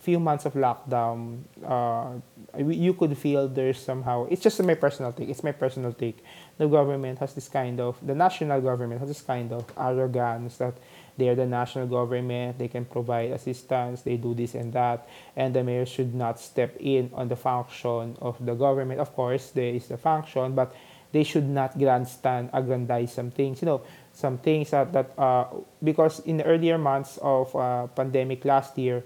few 0.03 0.19
months 0.19 0.45
of 0.45 0.53
lockdown, 0.53 1.39
uh, 1.63 2.11
you 2.59 2.93
could 2.93 3.17
feel 3.17 3.47
there's 3.47 3.79
somehow, 3.79 4.27
it's 4.29 4.41
just 4.41 4.61
my 4.61 4.75
personal 4.75 5.13
take, 5.13 5.29
it's 5.29 5.43
my 5.43 5.53
personal 5.53 5.93
take. 5.93 6.17
The 6.57 6.67
government 6.67 7.19
has 7.19 7.33
this 7.33 7.47
kind 7.47 7.79
of, 7.79 7.95
the 8.05 8.13
national 8.13 8.59
government 8.59 8.99
has 8.99 9.07
this 9.07 9.21
kind 9.21 9.53
of 9.53 9.63
arrogance 9.77 10.57
that 10.57 10.73
they 11.17 11.29
are 11.29 11.35
the 11.35 11.45
national 11.45 11.87
government, 11.87 12.57
they 12.57 12.67
can 12.67 12.85
provide 12.85 13.31
assistance, 13.31 14.01
they 14.01 14.17
do 14.17 14.33
this 14.33 14.55
and 14.55 14.73
that, 14.73 15.07
and 15.35 15.53
the 15.53 15.63
mayor 15.63 15.85
should 15.85 16.13
not 16.13 16.39
step 16.39 16.75
in 16.79 17.09
on 17.13 17.27
the 17.27 17.35
function 17.35 18.17
of 18.21 18.43
the 18.43 18.53
government. 18.55 18.99
Of 18.99 19.13
course, 19.13 19.51
there 19.51 19.73
is 19.73 19.87
the 19.87 19.97
function, 19.97 20.55
but 20.55 20.75
they 21.11 21.23
should 21.23 21.47
not 21.47 21.77
grandstand, 21.77 22.49
aggrandize 22.53 23.13
some 23.13 23.29
things. 23.29 23.61
You 23.61 23.67
know, 23.67 23.81
some 24.13 24.37
things 24.39 24.71
that, 24.71 24.91
that 24.93 25.13
uh, 25.17 25.45
because 25.83 26.19
in 26.21 26.37
the 26.37 26.45
earlier 26.45 26.77
months 26.77 27.19
of 27.21 27.55
uh, 27.55 27.87
pandemic 27.87 28.43
last 28.45 28.77
year, 28.77 29.03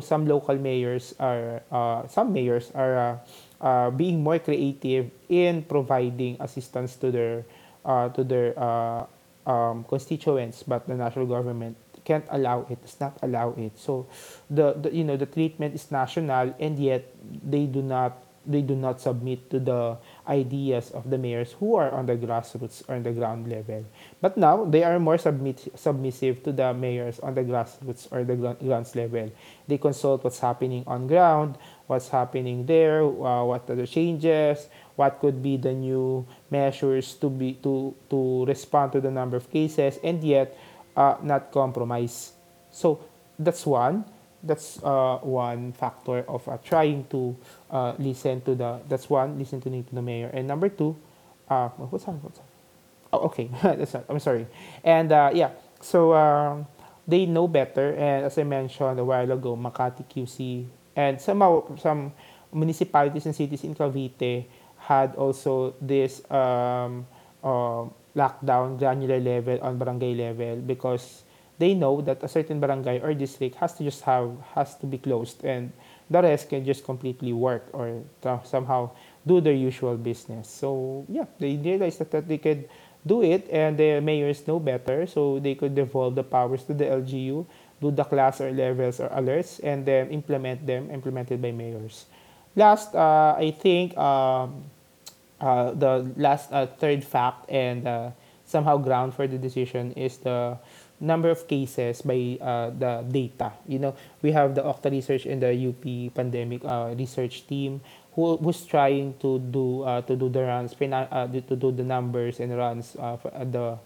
some 0.00 0.26
local 0.26 0.56
mayors 0.56 1.14
are 1.18 1.62
uh, 1.72 2.06
some 2.06 2.32
mayors 2.32 2.70
are 2.74 2.96
uh, 2.96 3.16
uh, 3.64 3.90
being 3.90 4.22
more 4.22 4.38
creative 4.38 5.10
in 5.28 5.62
providing 5.62 6.36
assistance 6.40 6.96
to 6.96 7.10
their 7.10 7.44
uh, 7.84 8.08
to 8.10 8.24
their 8.24 8.52
uh, 8.58 9.06
um, 9.46 9.84
constituents, 9.84 10.62
but 10.62 10.86
the 10.86 10.94
national 10.94 11.26
government 11.26 11.76
can't 12.04 12.26
allow 12.30 12.66
it. 12.68 12.80
Does 12.82 13.00
not 13.00 13.18
allow 13.22 13.54
it. 13.56 13.78
So 13.78 14.06
the, 14.50 14.74
the 14.74 14.94
you 14.94 15.04
know 15.04 15.16
the 15.16 15.26
treatment 15.26 15.74
is 15.74 15.90
national, 15.90 16.54
and 16.60 16.78
yet 16.78 17.08
they 17.42 17.66
do 17.66 17.82
not 17.82 18.24
they 18.46 18.60
do 18.60 18.74
not 18.76 19.00
submit 19.00 19.50
to 19.50 19.58
the 19.58 19.96
ideas 20.28 20.90
of 20.90 21.08
the 21.10 21.18
mayors 21.18 21.52
who 21.58 21.76
are 21.76 21.90
on 21.90 22.06
the 22.06 22.16
grassroots 22.16 22.86
or 22.88 22.96
on 22.96 23.02
the 23.02 23.12
ground 23.12 23.48
level. 23.48 23.84
But 24.20 24.36
now 24.36 24.64
they 24.64 24.84
are 24.84 24.98
more 25.00 25.18
submit, 25.18 25.72
submissive 25.74 26.42
to 26.44 26.52
the 26.52 26.74
mayors 26.74 27.18
on 27.20 27.34
the 27.34 27.42
grassroots 27.42 28.10
or 28.12 28.24
the 28.24 28.36
grounds 28.36 28.94
level. 28.94 29.30
They 29.66 29.78
consult 29.78 30.24
what's 30.24 30.40
happening 30.40 30.84
on 30.86 31.06
ground, 31.06 31.56
what's 31.86 32.08
happening 32.08 32.66
there, 32.66 33.02
uh, 33.02 33.44
what 33.44 33.68
are 33.68 33.76
the 33.76 33.86
changes, 33.86 34.68
what 34.96 35.18
could 35.20 35.42
be 35.42 35.56
the 35.56 35.72
new 35.72 36.26
measures 36.50 37.14
to 37.14 37.28
be 37.28 37.54
to 37.62 37.94
to 38.10 38.44
respond 38.46 38.92
to 38.92 39.00
the 39.00 39.10
number 39.10 39.36
of 39.36 39.50
cases, 39.50 39.98
and 40.02 40.22
yet 40.24 40.56
uh, 40.96 41.16
not 41.22 41.50
compromise. 41.52 42.32
So 42.70 43.00
that's 43.38 43.66
one. 43.66 44.04
That's 44.44 44.76
uh, 44.84 45.18
one 45.24 45.72
factor 45.72 46.20
of 46.28 46.46
uh, 46.48 46.58
trying 46.62 47.06
to 47.08 47.34
uh, 47.70 47.94
listen 47.98 48.42
to 48.42 48.54
the 48.54 48.80
that's 48.88 49.08
one 49.08 49.38
listening 49.38 49.84
to 49.84 49.94
the 49.94 50.02
mayor. 50.02 50.30
And 50.32 50.46
number 50.46 50.68
two 50.68 50.96
uh 51.48 51.68
what's 51.68 52.04
that? 52.04 52.12
What's 52.22 52.38
that? 52.38 52.48
Oh 53.12 53.28
okay. 53.28 53.50
That's 53.62 53.94
not, 53.94 54.04
i'm 54.08 54.18
sorry. 54.18 54.46
And 54.82 55.12
uh, 55.12 55.30
yeah. 55.32 55.50
So 55.80 56.14
um, 56.14 56.66
they 57.06 57.26
know 57.26 57.48
better. 57.48 57.92
And 57.92 58.24
as 58.24 58.38
i 58.38 58.44
mentioned 58.44 58.98
a 58.98 59.04
while 59.04 59.30
ago 59.30 59.56
makati 59.56 60.04
qc 60.08 60.66
and 60.96 61.20
somehow 61.20 61.62
some 61.76 62.12
municipalities 62.52 63.26
and 63.26 63.34
cities 63.34 63.64
in 63.64 63.74
cavite 63.74 64.46
had 64.78 65.14
also 65.16 65.74
this 65.80 66.22
um, 66.30 67.06
uh, 67.42 67.84
lockdown 68.14 68.78
granular 68.78 69.18
level 69.18 69.58
on 69.62 69.78
barangay 69.78 70.14
level 70.14 70.56
because 70.56 71.24
they 71.58 71.74
know 71.74 72.00
that 72.00 72.22
a 72.22 72.28
certain 72.28 72.60
barangay 72.60 73.00
or 73.00 73.14
district 73.14 73.56
has 73.56 73.74
to 73.74 73.84
just 73.84 74.02
have 74.02 74.30
has 74.54 74.76
to 74.76 74.86
be 74.86 74.98
closed 74.98 75.44
and 75.44 75.72
the 76.10 76.20
rest 76.20 76.48
can 76.48 76.64
just 76.64 76.84
completely 76.84 77.32
work 77.32 77.64
or 77.72 78.02
somehow 78.44 78.90
do 79.26 79.40
their 79.40 79.56
usual 79.56 79.96
business. 79.96 80.48
So 80.48 81.06
yeah 81.08 81.26
they 81.38 81.56
realized 81.56 81.98
that, 82.00 82.10
that 82.10 82.28
they 82.28 82.38
could 82.38 82.68
do 83.06 83.22
it 83.22 83.48
and 83.50 83.76
the 83.76 84.00
mayors 84.00 84.46
know 84.46 84.58
better 84.58 85.06
so 85.06 85.38
they 85.38 85.54
could 85.54 85.74
devolve 85.74 86.14
the 86.14 86.24
powers 86.24 86.64
to 86.64 86.72
the 86.74 86.84
lgu 86.84 87.44
do 87.84 87.92
the 87.92 88.04
class 88.04 88.40
or 88.40 88.48
levels 88.48 89.00
or 89.00 89.12
alerts 89.12 89.60
and 89.60 89.84
then 89.84 90.08
implement 90.08 90.64
them 90.64 90.88
implemented 90.88 91.40
by 91.40 91.52
mayors 91.52 92.08
last 92.56 92.94
uh, 92.96 93.36
i 93.36 93.52
think 93.52 93.92
um, 94.00 94.64
uh, 95.44 95.76
the 95.76 96.08
last 96.16 96.48
uh, 96.52 96.64
third 96.80 97.04
fact 97.04 97.44
and 97.50 97.86
uh, 97.86 98.08
somehow 98.46 98.78
ground 98.78 99.12
for 99.12 99.26
the 99.26 99.36
decision 99.36 99.92
is 99.92 100.16
the 100.24 100.56
number 101.00 101.28
of 101.28 101.46
cases 101.46 102.00
by 102.00 102.38
uh, 102.40 102.70
the 102.70 103.04
data. 103.04 103.52
You 103.68 103.78
know, 103.78 103.94
we 104.22 104.32
have 104.32 104.54
the 104.54 104.62
OCTA 104.62 104.90
Research 104.90 105.26
and 105.26 105.42
the 105.42 105.52
UP 105.52 106.14
Pandemic 106.14 106.64
uh, 106.64 106.94
Research 106.96 107.46
Team 107.46 107.82
who 108.14 108.36
was 108.40 108.64
trying 108.64 109.18
to 109.18 109.38
do 109.52 109.82
to 110.06 110.14
do 110.16 110.30
the 110.30 110.46
runs, 110.46 110.72
to 110.72 111.56
do 111.58 111.72
the 111.74 111.82
numbers 111.82 112.38
and 112.38 112.56
runs 112.56 112.94
for, 112.94 113.28
the 113.44 113.76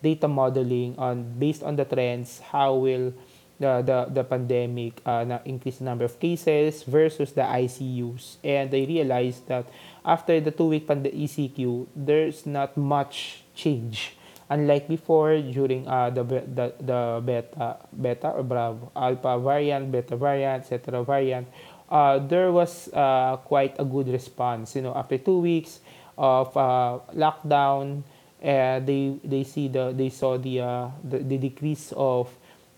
data 0.00 0.28
modeling 0.28 0.94
on 0.96 1.28
based 1.36 1.62
on 1.62 1.76
the 1.76 1.84
trends. 1.84 2.40
How 2.40 2.72
will 2.72 3.12
the 3.58 3.82
the, 3.82 4.22
the 4.22 4.24
pandemic 4.24 5.00
uh, 5.04 5.24
na 5.24 5.40
number 5.80 6.04
of 6.04 6.18
cases 6.20 6.82
versus 6.84 7.32
the 7.32 7.42
ICUs? 7.42 8.36
And 8.44 8.70
they 8.70 8.86
realized 8.86 9.48
that 9.48 9.66
after 10.04 10.40
the 10.40 10.50
two 10.50 10.68
week 10.68 10.86
pand- 10.86 11.06
ECQ, 11.06 11.86
there's 11.94 12.46
not 12.46 12.76
much 12.76 13.44
change 13.54 14.16
unlike 14.52 14.86
before 14.86 15.40
during 15.40 15.88
uh, 15.88 16.10
the, 16.10 16.22
the, 16.24 16.74
the 16.76 17.22
beta, 17.24 17.76
beta 17.96 18.28
or 18.28 18.42
bravo, 18.42 18.92
alpha 18.94 19.38
variant, 19.40 19.90
beta 19.90 20.14
variant, 20.14 20.64
etc. 20.64 21.02
variant, 21.02 21.48
uh, 21.88 22.18
there 22.18 22.52
was 22.52 22.92
uh, 22.92 23.36
quite 23.44 23.74
a 23.78 23.84
good 23.84 24.08
response. 24.08 24.76
You 24.76 24.82
know, 24.82 24.94
after 24.94 25.16
two 25.16 25.40
weeks 25.40 25.80
of 26.18 26.54
uh, 26.56 26.98
lockdown, 27.14 28.02
uh, 28.42 28.80
they 28.80 29.16
they 29.24 29.44
see 29.44 29.68
the 29.68 29.92
they 29.92 30.08
saw 30.08 30.36
the 30.36 30.60
uh, 30.60 30.88
the, 31.04 31.18
the 31.18 31.38
decrease 31.38 31.92
of 31.96 32.28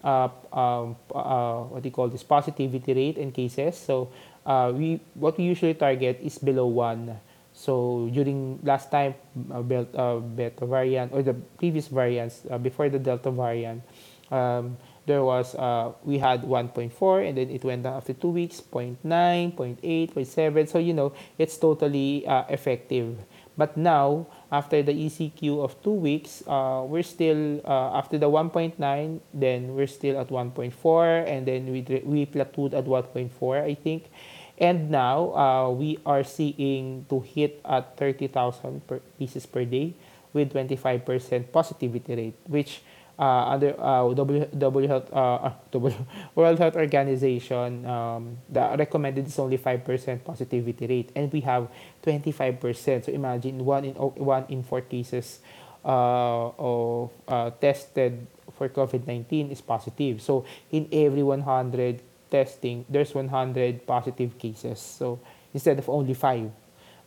uh, 0.05 0.29
um, 0.53 0.97
uh, 1.15 1.65
what 1.73 1.83
do 1.83 1.89
you 1.89 1.95
call 1.97 2.09
this 2.09 2.23
positivity 2.23 2.93
rate 2.93 3.17
in 3.19 3.33
cases. 3.33 3.77
So 3.77 4.13
uh, 4.45 4.71
we 4.77 5.01
what 5.15 5.39
we 5.39 5.45
usually 5.45 5.75
target 5.75 6.21
is 6.23 6.39
below 6.39 6.67
one. 6.69 7.19
So 7.55 8.11
during 8.13 8.59
last 8.63 8.91
time, 8.91 9.15
uh, 9.51 9.63
uh, 9.63 10.19
beta 10.21 10.67
variant 10.67 11.13
or 11.13 11.23
the 11.23 11.35
previous 11.35 11.89
variants 11.89 12.43
uh, 12.51 12.59
before 12.59 12.89
the 12.91 12.99
delta 12.99 13.31
variant, 13.31 13.83
um, 14.31 14.77
there 15.07 15.23
was 15.23 15.55
uh, 15.55 15.93
we 16.03 16.19
had 16.19 16.43
1.4 16.43 17.29
and 17.29 17.39
then 17.39 17.51
it 17.51 17.65
went 17.65 17.85
down 17.85 17.95
after 17.95 18.13
two 18.13 18.31
weeks 18.31 18.61
0.9 18.61 18.97
0.8 19.05 20.13
0.7 20.13 20.69
so 20.69 20.79
you 20.79 20.95
know 20.95 21.13
it's 21.39 21.59
totally 21.59 22.27
uh, 22.27 22.45
effective 22.49 23.17
But 23.57 23.77
now, 23.77 24.27
after 24.51 24.83
the 24.83 24.93
ECQ 24.93 25.63
of 25.63 25.81
two 25.83 25.95
weeks, 25.95 26.43
uh, 26.47 26.83
we're 26.87 27.07
still, 27.07 27.61
uh, 27.65 27.95
after 27.95 28.19
the 28.19 28.29
1.9, 28.29 28.75
then 29.33 29.75
we're 29.75 29.87
still 29.87 30.19
at 30.19 30.29
1.4, 30.29 31.29
and 31.29 31.47
then 31.47 31.71
we, 31.71 31.81
we 32.03 32.27
plateaued 32.27 32.75
at 32.75 32.85
1.4, 32.85 33.63
I 33.63 33.75
think. 33.75 34.11
And 34.59 34.91
now, 34.91 35.35
uh, 35.35 35.71
we 35.71 35.99
are 36.07 36.25
seeing 36.25 37.07
to 37.11 37.21
hit 37.21 37.61
at 37.65 37.97
30,000 37.97 38.87
per 38.87 38.99
pieces 39.19 39.47
per 39.47 39.65
day 39.65 39.95
with 40.33 40.53
25% 40.53 41.51
positivity 41.53 42.15
rate, 42.15 42.39
which 42.47 42.83
uh, 43.19 43.55
under 43.55 43.75
uh, 43.79 44.13
w, 44.13 44.47
w 44.47 44.89
Health, 44.89 45.13
uh, 45.13 45.51
w, 45.71 45.95
World 46.35 46.59
Health 46.59 46.77
Organization, 46.77 47.87
um, 47.87 48.39
the 48.49 48.75
recommended 48.79 49.27
is 49.27 49.39
only 49.39 49.59
5% 49.59 50.25
positivity 50.25 50.87
rate, 50.87 51.11
and 51.15 51.33
we 51.33 51.41
have 51.41 51.69
25%. 52.03 53.05
So 53.05 53.13
imagine 53.13 53.65
one 53.65 53.85
in 53.85 53.95
one 53.95 54.45
in 54.49 54.63
four 54.63 54.81
cases 54.83 55.41
uh, 55.85 56.51
of 56.59 57.11
uh, 57.29 57.51
tested 57.61 58.27
for 58.57 58.69
COVID-19 58.69 59.51
is 59.53 59.61
positive. 59.61 60.23
So 60.23 60.45
in 60.71 60.89
every 60.93 61.23
100 61.23 62.03
testing, 62.31 62.85
there's 62.89 63.15
100 63.15 63.87
positive 63.87 64.39
cases. 64.39 64.81
So 64.81 65.21
instead 65.53 65.79
of 65.79 65.89
only 65.89 66.15
five, 66.15 66.51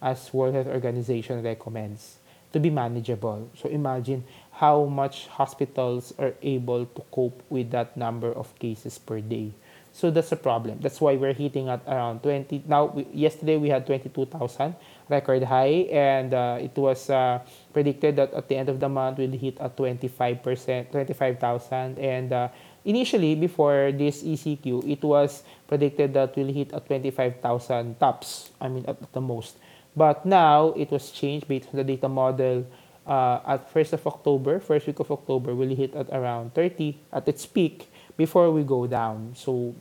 as 0.01 0.31
World 0.33 0.53
Health 0.53 0.67
Organization 0.67 1.43
recommends 1.43 2.17
to 2.57 2.59
be 2.59 2.73
manageable. 2.73 3.49
So 3.53 3.69
imagine 3.69 4.25
how 4.49 4.85
much 4.89 5.27
hospitals 5.29 6.09
are 6.17 6.33
able 6.41 6.89
to 6.89 7.01
cope 7.13 7.43
with 7.53 7.69
that 7.69 7.95
number 7.95 8.33
of 8.33 8.49
cases 8.57 8.97
per 8.97 9.21
day. 9.21 9.53
So 9.93 10.09
that's 10.09 10.31
a 10.31 10.37
problem. 10.37 10.81
That's 10.81 10.99
why 11.01 11.13
we're 11.15 11.33
hitting 11.33 11.69
at 11.69 11.81
around 11.85 12.21
20. 12.21 12.65
Now, 12.67 12.85
we, 12.85 13.05
yesterday 13.13 13.57
we 13.57 13.69
had 13.69 13.85
22,000 13.85 14.75
record 15.09 15.43
high, 15.43 15.89
and 15.89 16.33
uh, 16.33 16.57
it 16.61 16.75
was 16.77 17.09
uh, 17.09 17.39
predicted 17.73 18.17
that 18.17 18.33
at 18.33 18.47
the 18.47 18.57
end 18.57 18.69
of 18.69 18.79
the 18.79 18.89
month 18.89 19.17
we'll 19.17 19.31
hit 19.31 19.59
at 19.59 19.77
25%, 19.77 20.91
25,000. 20.91 21.97
And 21.97 22.33
uh, 22.33 22.49
initially, 22.85 23.33
before 23.33 23.91
this 23.91 24.21
ECQ, 24.21 24.85
it 24.85 25.03
was 25.03 25.41
predicted 25.67 26.13
that 26.13 26.35
we'll 26.35 26.53
hit 26.53 26.73
at 26.73 26.85
25,000 26.85 27.99
tops. 27.99 28.49
I 28.61 28.67
mean, 28.67 28.85
at, 28.87 29.01
at 29.01 29.13
the 29.13 29.21
most. 29.21 29.57
But 29.97 30.29
now 30.29 30.77
it 30.77 30.91
was 30.91 31.09
changed 31.09 31.47
based 31.47 31.73
on 31.73 31.81
the 31.81 31.83
data 31.83 32.07
model 32.07 32.69
uh, 33.07 33.41
at 33.47 33.73
1st 33.73 33.93
of 33.93 34.05
October, 34.05 34.59
first 34.59 34.85
week 34.85 34.99
of 34.99 35.09
October, 35.09 35.55
will 35.55 35.73
hit 35.73 35.95
at 35.95 36.05
around 36.13 36.53
30 36.53 36.93
at 37.11 37.27
its 37.27 37.47
peak 37.47 37.89
before 38.15 38.51
we 38.51 38.61
go 38.61 38.85
down. 38.85 39.33
So 39.33 39.73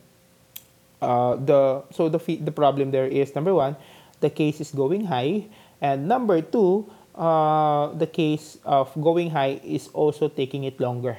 uh, 1.01 1.35
the 1.35 1.83
so 1.91 2.09
the 2.09 2.17
the 2.41 2.51
problem 2.51 2.89
there 2.89 3.05
is 3.05 3.35
number 3.35 3.53
one, 3.53 3.77
the 4.19 4.31
case 4.33 4.57
is 4.59 4.71
going 4.71 5.05
high, 5.05 5.45
and 5.81 6.07
number 6.07 6.41
two, 6.41 6.89
uh, 7.13 7.93
the 7.93 8.07
case 8.07 8.57
of 8.65 8.89
going 8.97 9.29
high 9.29 9.61
is 9.61 9.93
also 9.93 10.29
taking 10.29 10.63
it 10.63 10.79
longer. 10.79 11.17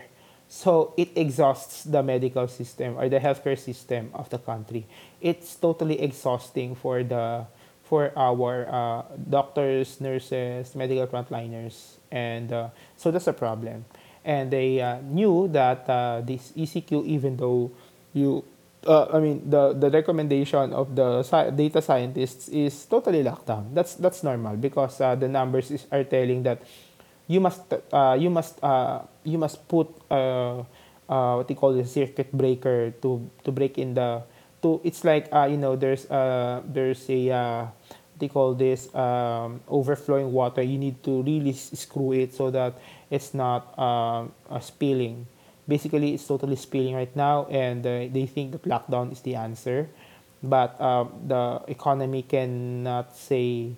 So 0.49 0.95
it 0.97 1.15
exhausts 1.15 1.85
the 1.85 2.03
medical 2.03 2.49
system 2.49 2.99
or 2.99 3.09
the 3.09 3.21
healthcare 3.21 3.59
system 3.59 4.11
of 4.15 4.27
the 4.31 4.39
country. 4.39 4.89
It's 5.21 5.55
totally 5.55 6.01
exhausting 6.01 6.75
for 6.75 7.05
the 7.05 7.47
for 7.89 8.13
our 8.17 8.69
uh, 8.69 9.03
doctors, 9.17 9.97
nurses, 10.01 10.77
medical 10.77 11.09
frontliners, 11.09 11.97
and 12.13 12.53
uh, 12.53 12.69
so 13.01 13.11
that's 13.11 13.27
a 13.27 13.33
problem. 13.33 13.89
And 14.25 14.53
they 14.53 14.81
uh, 14.81 15.01
knew 15.01 15.49
that 15.57 15.89
uh, 15.89 16.21
this 16.21 16.53
ECQ, 16.53 17.07
even 17.09 17.41
though 17.41 17.73
you, 18.13 18.45
uh, 18.85 19.09
I 19.09 19.21
mean, 19.21 19.49
the, 19.49 19.73
the 19.73 19.89
recommendation 19.91 20.75
of 20.75 20.95
the 20.95 21.25
data 21.57 21.81
scientists 21.81 22.49
is 22.49 22.85
totally 22.85 23.23
locked 23.23 23.47
down. 23.47 23.73
That's 23.73 23.95
that's 23.95 24.23
normal 24.23 24.57
because 24.61 25.01
uh, 25.01 25.15
the 25.15 25.29
numbers 25.29 25.71
is, 25.71 25.87
are 25.91 26.05
telling 26.05 26.43
that 26.43 26.61
you 27.27 27.41
must 27.41 27.65
you 28.21 28.29
must 28.29 28.61
you 29.25 29.39
must 29.39 29.67
put 29.69 29.89
what 30.09 31.49
they 31.49 31.55
call 31.55 31.73
the 31.73 31.89
circuit 31.89 32.29
breaker 32.37 32.93
to 33.01 33.25
to 33.45 33.51
break 33.53 33.79
in 33.79 33.95
the 33.95 34.21
to 34.63 34.81
it's 34.85 35.05
like 35.05 35.29
uh, 35.33 35.47
you 35.51 35.57
know 35.57 35.77
there's 35.77 36.11
uh 36.11 36.63
there's 36.67 37.09
a 37.11 37.31
uh, 37.31 37.67
they 38.19 38.29
call 38.29 38.55
this 38.55 38.93
um, 38.95 39.61
overflowing 39.69 40.33
water. 40.33 40.63
You 40.63 40.79
need 40.79 41.03
to 41.05 41.23
really 41.23 41.53
screw 41.53 42.13
it 42.13 42.35
so 42.35 42.51
that 42.51 42.75
it's 43.11 43.33
not 43.33 43.79
um, 43.79 44.33
uh, 44.51 44.61
spilling. 44.61 45.27
Basically 45.69 46.15
it's 46.15 46.27
totally 46.27 46.57
spilling 46.57 46.95
right 46.95 47.15
now 47.15 47.47
and 47.47 47.87
uh, 47.87 48.09
they 48.11 48.27
think 48.27 48.53
that 48.53 48.63
lockdown 48.65 49.13
is 49.13 49.21
the 49.21 49.37
answer. 49.37 49.89
But 50.43 50.81
um, 50.81 51.13
the 51.27 51.63
economy 51.69 52.23
cannot 52.23 53.17
say 53.17 53.73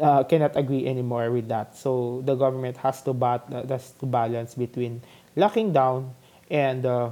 uh, 0.00 0.24
cannot 0.24 0.56
agree 0.56 0.86
anymore 0.86 1.30
with 1.30 1.48
that. 1.48 1.76
So 1.76 2.22
the 2.24 2.34
government 2.34 2.76
has 2.78 3.02
to 3.02 3.12
bat 3.12 3.46
has 3.68 3.92
to 4.00 4.06
balance 4.06 4.54
between 4.54 5.02
locking 5.36 5.72
down 5.72 6.14
and 6.50 6.84
uh, 6.84 7.10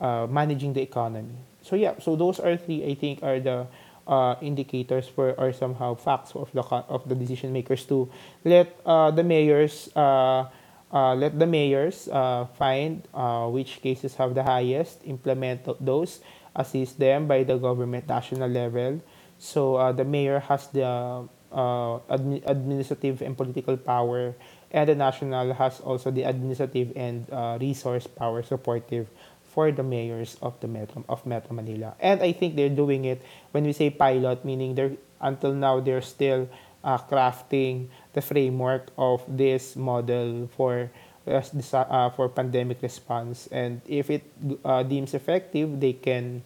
uh, 0.00 0.26
managing 0.28 0.72
the 0.72 0.82
economy 0.82 1.34
so 1.62 1.76
yeah 1.76 1.94
so 1.98 2.16
those 2.16 2.40
are 2.40 2.56
three 2.56 2.84
i 2.84 2.94
think 2.94 3.22
are 3.22 3.40
the 3.40 3.66
uh, 4.10 4.34
indicators 4.42 5.06
for 5.06 5.32
or 5.38 5.52
somehow 5.52 5.94
facts 5.94 6.34
of 6.34 6.50
the 6.52 6.62
of 6.90 7.08
the 7.08 7.14
decision 7.14 7.52
makers 7.52 7.86
to 7.86 8.10
let 8.44 8.74
uh, 8.84 9.10
the 9.10 9.22
mayors 9.22 9.88
uh, 9.94 10.44
uh 10.90 11.14
let 11.14 11.38
the 11.38 11.46
mayors 11.46 12.08
uh, 12.08 12.44
find 12.58 13.06
uh, 13.14 13.46
which 13.46 13.80
cases 13.80 14.16
have 14.16 14.34
the 14.34 14.42
highest, 14.42 14.98
implement 15.06 15.62
those, 15.78 16.20
assist 16.56 16.98
them 16.98 17.28
by 17.28 17.44
the 17.44 17.56
government 17.56 18.08
national 18.08 18.50
level. 18.50 19.00
So 19.38 19.78
the 19.96 20.04
mayor 20.04 20.40
has 20.40 20.66
the 20.68 21.24
admi- 21.54 22.42
administrative 22.44 23.22
and 23.22 23.38
political 23.38 23.76
power, 23.78 24.34
and 24.72 24.88
the 24.88 24.94
national 24.94 25.54
has 25.54 25.80
also 25.80 26.10
the 26.10 26.24
administrative 26.24 26.92
and 26.96 27.24
resource 27.62 28.06
power 28.06 28.42
supportive 28.42 29.08
for 29.50 29.70
the 29.74 29.82
mayors 29.82 30.38
of 30.40 30.54
the 30.60 30.68
Metro 30.70 31.04
of 31.08 31.26
Metro 31.26 31.52
Manila. 31.54 31.94
And 31.98 32.22
I 32.22 32.32
think 32.32 32.54
they're 32.54 32.72
doing 32.72 33.04
it 33.04 33.22
when 33.50 33.64
we 33.64 33.72
say 33.72 33.90
pilot, 33.90 34.44
meaning 34.44 34.74
they're 34.74 34.94
until 35.20 35.52
now 35.52 35.80
they're 35.80 36.00
still 36.02 36.48
uh, 36.82 36.98
crafting 36.98 37.88
the 38.14 38.22
framework 38.22 38.88
of 38.96 39.20
this 39.28 39.76
model 39.76 40.48
for 40.56 40.90
uh, 41.26 41.42
uh, 41.42 42.10
for 42.10 42.28
pandemic 42.28 42.80
response. 42.82 43.48
And 43.52 43.82
if 43.86 44.08
it 44.08 44.24
uh, 44.64 44.82
deems 44.82 45.12
effective, 45.14 45.80
they 45.80 45.92
can 45.92 46.42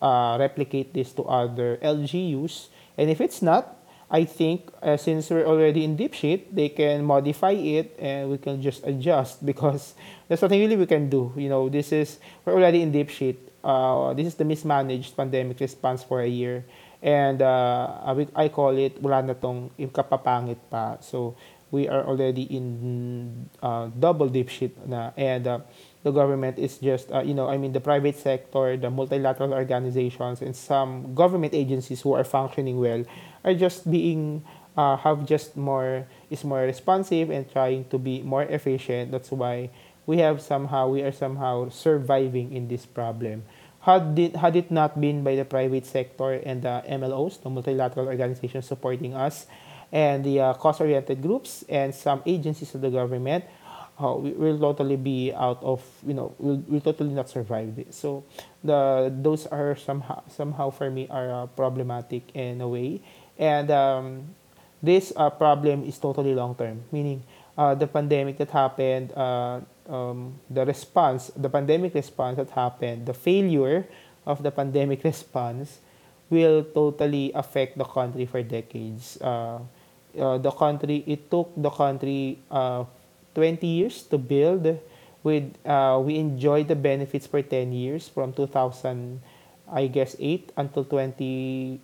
uh, 0.00 0.36
replicate 0.40 0.94
this 0.94 1.12
to 1.20 1.24
other 1.24 1.76
LGUs. 1.82 2.68
And 2.96 3.10
if 3.10 3.20
it's 3.20 3.42
not, 3.42 3.83
I 4.10 4.24
think 4.24 4.70
uh, 4.82 4.96
since 4.96 5.30
we're 5.30 5.46
already 5.46 5.84
in 5.84 5.96
deep 5.96 6.14
shit, 6.14 6.54
they 6.54 6.68
can 6.68 7.04
modify 7.04 7.52
it 7.52 7.96
and 7.98 8.30
we 8.30 8.38
can 8.38 8.60
just 8.62 8.86
adjust 8.86 9.44
because 9.50 9.94
there's 10.28 10.42
nothing 10.42 10.60
really 10.60 10.76
we 10.76 10.86
can 10.86 11.08
do. 11.08 11.32
You 11.36 11.48
know, 11.48 11.68
this 11.68 11.92
is, 11.92 12.18
we're 12.44 12.54
already 12.54 12.82
in 12.82 12.92
deep 12.92 13.10
shit. 13.10 13.38
Uh, 13.64 14.12
this 14.12 14.26
is 14.26 14.34
the 14.34 14.44
mismanaged 14.44 15.16
pandemic 15.16 15.60
response 15.60 16.04
for 16.04 16.20
a 16.20 16.28
year. 16.28 16.64
And 17.02 17.42
uh, 17.42 18.14
I 18.34 18.48
call 18.48 18.76
it, 18.76 19.00
wala 19.00 19.22
na 19.22 19.34
tong 19.34 19.70
kapapangit 19.78 20.56
pa. 20.70 20.96
So, 21.00 21.36
we 21.74 21.88
are 21.90 22.06
already 22.06 22.46
in 22.46 23.50
uh, 23.60 23.90
double 23.90 24.30
deep 24.30 24.48
shit 24.48 24.78
na. 24.86 25.10
And 25.18 25.46
uh, 25.46 25.58
the 26.04 26.12
government 26.12 26.58
is 26.60 26.78
just, 26.78 27.10
uh, 27.10 27.24
you 27.24 27.32
know, 27.32 27.48
I 27.48 27.56
mean, 27.56 27.72
the 27.72 27.80
private 27.80 28.14
sector, 28.14 28.76
the 28.76 28.90
multilateral 28.90 29.54
organizations, 29.54 30.42
and 30.42 30.54
some 30.54 31.14
government 31.14 31.54
agencies 31.54 32.02
who 32.02 32.12
are 32.12 32.24
functioning 32.24 32.78
well 32.78 33.04
are 33.42 33.54
just 33.54 33.90
being 33.90 34.44
uh, 34.76 34.96
have 34.98 35.24
just 35.24 35.56
more 35.56 36.06
is 36.28 36.44
more 36.44 36.60
responsive 36.60 37.30
and 37.30 37.50
trying 37.50 37.88
to 37.88 37.98
be 37.98 38.22
more 38.22 38.42
efficient. 38.42 39.12
That's 39.12 39.30
why 39.32 39.70
we 40.04 40.18
have 40.18 40.42
somehow 40.42 40.88
we 40.88 41.00
are 41.02 41.12
somehow 41.12 41.70
surviving 41.70 42.52
in 42.52 42.68
this 42.68 42.84
problem. 42.84 43.44
Had 43.80 44.18
it, 44.18 44.36
had 44.36 44.56
it 44.56 44.70
not 44.70 45.00
been 45.00 45.24
by 45.24 45.36
the 45.36 45.44
private 45.44 45.86
sector 45.86 46.32
and 46.32 46.62
the 46.62 46.84
MLOs, 46.88 47.40
the 47.40 47.48
multilateral 47.48 48.08
organizations 48.08 48.66
supporting 48.66 49.14
us, 49.14 49.46
and 49.92 50.24
the 50.24 50.40
uh, 50.40 50.54
cost-oriented 50.54 51.22
groups 51.22 51.64
and 51.68 51.94
some 51.94 52.22
agencies 52.26 52.74
of 52.74 52.80
the 52.80 52.90
government, 52.90 53.44
uh, 54.02 54.14
we 54.14 54.32
will 54.32 54.58
totally 54.58 54.96
be 54.96 55.32
out 55.32 55.62
of 55.62 55.82
you 56.06 56.14
know 56.14 56.34
we'll, 56.38 56.62
we'll 56.68 56.80
totally 56.80 57.14
not 57.14 57.28
survive 57.28 57.76
this. 57.76 57.96
So 57.96 58.24
the 58.62 59.12
those 59.14 59.46
are 59.46 59.76
somehow 59.76 60.22
somehow 60.28 60.70
for 60.70 60.90
me 60.90 61.06
are 61.10 61.32
uh, 61.32 61.46
problematic 61.46 62.34
in 62.34 62.60
a 62.60 62.68
way 62.68 63.00
and 63.38 63.70
um, 63.70 64.34
this 64.82 65.12
uh, 65.16 65.30
problem 65.30 65.84
is 65.84 65.98
totally 65.98 66.34
long 66.34 66.54
term, 66.54 66.84
meaning 66.92 67.22
uh, 67.56 67.74
the 67.74 67.86
pandemic 67.86 68.38
that 68.38 68.50
happened, 68.50 69.12
uh, 69.16 69.60
um, 69.88 70.38
the 70.50 70.64
response, 70.66 71.30
the 71.36 71.48
pandemic 71.48 71.94
response 71.94 72.36
that 72.36 72.50
happened, 72.50 73.06
the 73.06 73.14
failure 73.14 73.86
of 74.26 74.42
the 74.42 74.50
pandemic 74.50 75.02
response 75.10 75.80
will 76.30 76.64
totally 76.64 77.32
affect 77.34 77.78
the 77.78 77.84
country 77.84 78.26
for 78.26 78.42
decades. 78.42 79.18
Uh, 79.20 79.58
uh, 80.18 80.38
the 80.38 80.50
country, 80.50 81.02
it 81.06 81.30
took 81.30 81.50
the 81.56 81.70
country 81.70 82.38
uh, 82.50 82.84
20 83.34 83.66
years 83.66 84.02
to 84.10 84.18
build. 84.18 84.78
With 85.24 85.56
uh, 85.64 86.00
we 86.04 86.16
enjoyed 86.16 86.68
the 86.68 86.76
benefits 86.76 87.26
for 87.26 87.40
10 87.40 87.72
years 87.72 88.08
from 88.08 88.32
2000, 88.34 89.20
I 89.72 89.86
guess 89.88 90.16
8 90.20 90.52
until 90.56 90.84
2018 90.84 91.80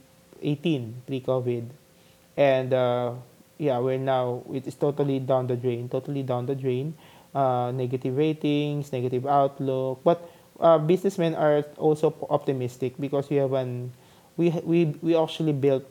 pre-COVID. 1.07 1.65
And 2.37 2.75
uh, 2.75 3.15
yeah, 3.57 3.79
we're 3.79 3.97
now 3.97 4.45
it 4.53 4.67
is 4.67 4.75
totally 4.75 5.21
down 5.21 5.47
the 5.47 5.57
drain, 5.57 5.89
totally 5.89 6.23
down 6.23 6.47
the 6.47 6.55
drain. 6.55 6.95
Uh, 7.33 7.71
negative 7.71 8.17
ratings, 8.17 8.93
negative 8.93 9.25
outlook, 9.25 10.01
but 10.03 10.19
uh, 10.59 10.79
businessmen 10.79 11.35
are 11.35 11.63
also 11.79 12.11
optimistic 12.29 12.99
because 12.99 13.31
we 13.31 13.37
have 13.37 13.53
an 13.55 13.93
we 14.37 14.51
we 14.67 14.85
we 15.01 15.15
actually 15.15 15.55
built 15.55 15.87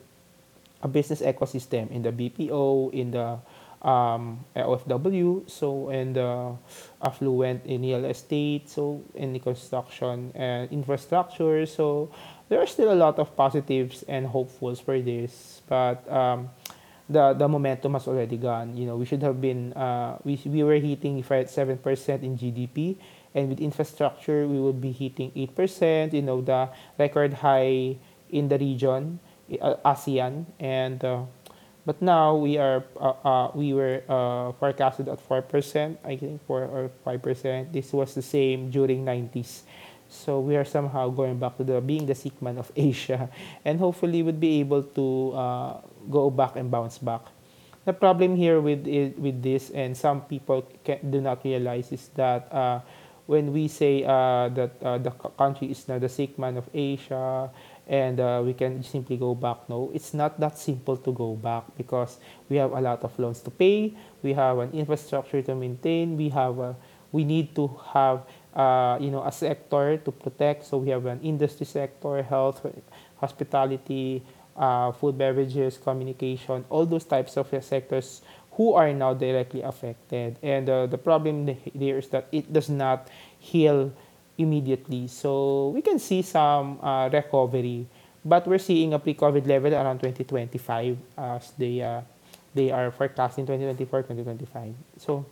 a 0.84 0.88
business 0.88 1.22
ecosystem 1.22 1.90
in 1.92 2.04
the 2.04 2.12
BPO, 2.12 2.92
in 2.92 3.12
the 3.12 3.40
um, 3.82 4.44
OFW, 4.56 5.50
so 5.50 5.90
and 5.90 6.16
the 6.16 6.56
affluent 7.02 7.66
in 7.66 7.82
real 7.82 8.06
estate, 8.06 8.70
so 8.70 9.02
in 9.16 9.34
the 9.34 9.40
construction 9.40 10.32
and 10.36 10.72
infrastructure. 10.72 11.66
So 11.66 12.12
there 12.50 12.60
are 12.60 12.68
still 12.68 12.92
a 12.92 12.96
lot 13.00 13.20
of 13.20 13.36
positives 13.36 14.04
and 14.08 14.28
hopefuls 14.28 14.80
for 14.80 15.00
this, 15.00 15.62
but 15.68 16.04
um, 16.12 16.50
the 17.10 17.34
the 17.34 17.48
momentum 17.48 17.94
has 17.94 18.08
already 18.08 18.38
gone. 18.38 18.76
You 18.76 18.86
know, 18.86 18.98
we 18.98 19.06
should 19.06 19.24
have 19.24 19.40
been 19.40 19.74
uh, 19.74 20.18
we 20.24 20.40
we 20.46 20.64
were 20.64 20.78
hitting 20.78 21.20
if 21.20 21.32
seven 21.50 21.78
percent 21.78 22.24
in 22.24 22.38
GDP, 22.38 22.98
and 23.34 23.50
with 23.50 23.60
infrastructure 23.60 24.48
we 24.48 24.60
will 24.60 24.76
be 24.76 24.92
hitting 24.92 25.32
eight 25.36 25.56
percent. 25.56 26.14
You 26.14 26.22
know, 26.22 26.42
the 26.42 26.70
record 26.98 27.34
high 27.34 27.98
in 28.30 28.48
the 28.48 28.60
region, 28.60 29.20
uh, 29.62 29.76
ASEAN, 29.86 30.46
and 30.60 31.04
uh, 31.04 31.24
but 31.90 32.06
now 32.06 32.38
we 32.38 32.62
are 32.62 32.86
uh, 33.02 33.18
uh, 33.26 33.50
we 33.58 33.74
were 33.74 34.06
uh, 34.06 34.54
forecasted 34.62 35.10
at 35.10 35.18
four 35.18 35.42
percent, 35.42 35.98
I 36.06 36.22
think 36.22 36.38
four 36.46 36.70
or 36.70 36.94
five 37.02 37.18
percent. 37.26 37.74
This 37.74 37.90
was 37.90 38.14
the 38.14 38.22
same 38.22 38.70
during 38.70 39.02
nineties. 39.02 39.66
So 40.06 40.38
we 40.38 40.54
are 40.54 40.70
somehow 40.70 41.10
going 41.10 41.42
back 41.42 41.58
to 41.58 41.66
the 41.66 41.82
being 41.82 42.06
the 42.06 42.14
sick 42.14 42.38
man 42.46 42.62
of 42.62 42.70
Asia, 42.78 43.34
and 43.66 43.82
hopefully 43.82 44.22
would 44.22 44.38
be 44.38 44.62
able 44.62 44.86
to 45.02 45.34
uh, 45.34 45.82
go 46.14 46.30
back 46.30 46.62
and 46.62 46.70
bounce 46.70 47.02
back. 47.02 47.26
The 47.90 47.94
problem 47.98 48.38
here 48.38 48.62
with 48.62 48.86
it, 48.86 49.18
with 49.18 49.42
this, 49.42 49.74
and 49.74 49.98
some 49.98 50.30
people 50.30 50.70
can, 50.86 51.02
do 51.10 51.18
not 51.26 51.42
realize, 51.42 51.90
is 51.90 52.14
that 52.14 52.54
uh, 52.54 52.86
when 53.26 53.50
we 53.50 53.66
say 53.66 54.06
uh, 54.06 54.54
that 54.54 54.78
uh, 54.86 55.02
the 55.02 55.10
country 55.42 55.74
is 55.74 55.90
now 55.90 55.98
the 55.98 56.10
sick 56.10 56.38
man 56.38 56.54
of 56.62 56.70
Asia, 56.70 57.50
and 57.90 58.20
uh, 58.20 58.42
we 58.46 58.54
can 58.54 58.84
simply 58.84 59.18
go 59.18 59.34
back. 59.34 59.68
No, 59.68 59.90
it's 59.94 60.14
not 60.14 60.40
that 60.40 60.58
simple 60.58 60.96
to 60.96 61.12
go 61.12 61.34
back 61.34 61.66
because 61.76 62.20
we 62.48 62.58
have 62.58 62.72
a 62.72 62.80
lot 62.80 63.04
of 63.04 63.18
loans 63.18 63.42
to 63.42 63.50
pay. 63.50 63.94
We 64.22 64.34
have 64.34 64.60
an 64.60 64.72
infrastructure 64.72 65.42
to 65.42 65.56
maintain. 65.56 66.16
We 66.16 66.30
have 66.30 66.60
a, 66.60 66.76
we 67.12 67.26
need 67.26 67.56
to 67.56 67.68
have 67.92 68.22
uh, 68.54 68.98
you 69.02 69.10
know 69.10 69.26
a 69.26 69.32
sector 69.32 69.98
to 69.98 70.12
protect. 70.12 70.66
So 70.66 70.78
we 70.78 70.90
have 70.90 71.08
an 71.08 71.20
industry 71.22 71.66
sector, 71.66 72.22
health, 72.22 72.62
hospitality, 73.18 74.22
uh, 74.56 74.92
food, 74.92 75.18
beverages, 75.18 75.80
communication, 75.80 76.66
all 76.70 76.86
those 76.86 77.06
types 77.06 77.38
of 77.38 77.50
sectors 77.64 78.22
who 78.52 78.74
are 78.74 78.94
now 78.94 79.14
directly 79.16 79.64
affected. 79.64 80.38
And 80.44 80.70
uh, 80.70 80.86
the 80.86 80.98
problem 80.98 81.58
there 81.74 81.98
is 81.98 82.10
that 82.10 82.28
it 82.32 82.54
does 82.54 82.70
not 82.70 83.08
heal 83.40 83.92
immediately. 84.40 85.08
So 85.08 85.70
we 85.76 85.82
can 85.82 86.00
see 86.00 86.24
some 86.24 86.80
uh, 86.82 87.10
recovery, 87.12 87.86
but 88.24 88.48
we're 88.48 88.64
seeing 88.64 88.94
a 88.94 89.00
pre-COVID 89.00 89.46
level 89.46 89.76
around 89.76 90.00
2025 90.00 90.98
as 91.18 91.52
they 91.60 91.84
uh, 91.84 92.02
they 92.56 92.72
are 92.72 92.90
forecasting 92.90 93.46
2024, 93.46 94.10
2025. 94.10 94.74
So, 94.98 95.26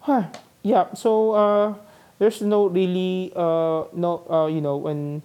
huh, 0.00 0.30
yeah. 0.62 0.92
So 0.94 1.32
uh, 1.32 1.74
there's 2.18 2.42
no 2.42 2.66
really 2.66 3.32
uh, 3.34 3.90
no 3.92 4.22
uh, 4.30 4.46
you 4.46 4.60
know 4.60 4.76
when 4.76 5.22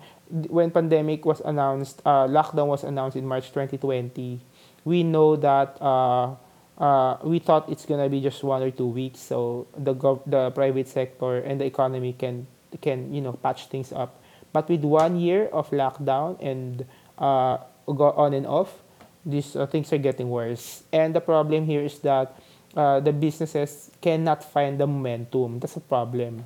when 0.50 0.72
pandemic 0.72 1.26
was 1.26 1.42
announced, 1.42 2.02
uh, 2.06 2.26
lockdown 2.26 2.68
was 2.68 2.84
announced 2.84 3.18
in 3.18 3.28
March 3.28 3.50
2020. 3.50 4.40
We 4.86 5.04
know 5.04 5.36
that. 5.36 5.78
Uh, 5.82 6.36
uh, 6.80 7.18
we 7.24 7.40
thought 7.40 7.68
it's 7.70 7.86
gonna 7.86 8.08
be 8.08 8.22
just 8.22 8.42
one 8.42 8.64
or 8.64 8.72
two 8.72 8.88
weeks, 8.88 9.20
so 9.20 9.68
the 9.78 9.94
gov- 9.94 10.24
the 10.26 10.50
private 10.52 10.88
sector 10.88 11.40
and 11.44 11.60
the 11.60 11.66
economy 11.66 12.14
can 12.14 12.48
can 12.82 13.14
you 13.14 13.22
know 13.22 13.34
patch 13.34 13.68
things 13.68 13.92
up. 13.92 14.22
But 14.52 14.70
with 14.70 14.84
one 14.84 15.20
year 15.20 15.48
of 15.54 15.70
lockdown 15.70 16.42
and 16.42 16.86
uh, 17.18 17.58
go 17.86 18.12
on 18.18 18.34
and 18.34 18.48
off, 18.48 18.82
these 19.26 19.56
uh, 19.56 19.68
things 19.68 19.94
are 19.94 19.98
getting 20.02 20.30
worse. 20.30 20.84
And 20.92 21.14
the 21.14 21.22
problem 21.22 21.66
here 21.66 21.84
is 21.84 22.00
that 22.00 22.34
uh, 22.76 23.00
the 23.00 23.14
businesses 23.14 23.92
cannot 24.02 24.44
find 24.44 24.80
the 24.80 24.88
momentum. 24.88 25.60
That's 25.60 25.76
a 25.76 25.82
problem. 25.82 26.46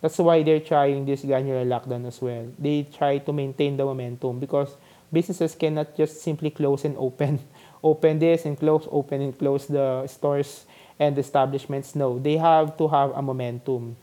That's 0.00 0.18
why 0.18 0.42
they're 0.42 0.60
trying 0.60 1.06
this 1.06 1.22
granular 1.22 1.64
lockdown 1.64 2.06
as 2.06 2.20
well. 2.20 2.46
They 2.58 2.84
try 2.84 3.18
to 3.18 3.32
maintain 3.32 3.76
the 3.76 3.84
momentum 3.84 4.38
because 4.38 4.76
businesses 5.12 5.54
cannot 5.54 5.96
just 5.96 6.20
simply 6.20 6.50
close 6.50 6.84
and 6.84 6.96
open, 6.98 7.40
open 7.82 8.18
this 8.18 8.44
and 8.44 8.58
close, 8.58 8.86
open 8.90 9.22
and 9.22 9.38
close 9.38 9.66
the 9.66 10.06
stores 10.06 10.66
and 10.98 11.16
establishments. 11.18 11.94
No, 11.94 12.18
they 12.18 12.36
have 12.36 12.76
to 12.76 12.88
have 12.88 13.10
a 13.12 13.22
momentum 13.22 13.96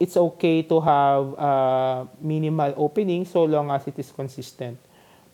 it's 0.00 0.16
okay 0.16 0.62
to 0.62 0.80
have 0.80 1.38
uh, 1.38 2.04
minimal 2.20 2.74
opening 2.76 3.24
so 3.24 3.44
long 3.44 3.70
as 3.70 3.86
it 3.86 3.98
is 3.98 4.10
consistent. 4.10 4.78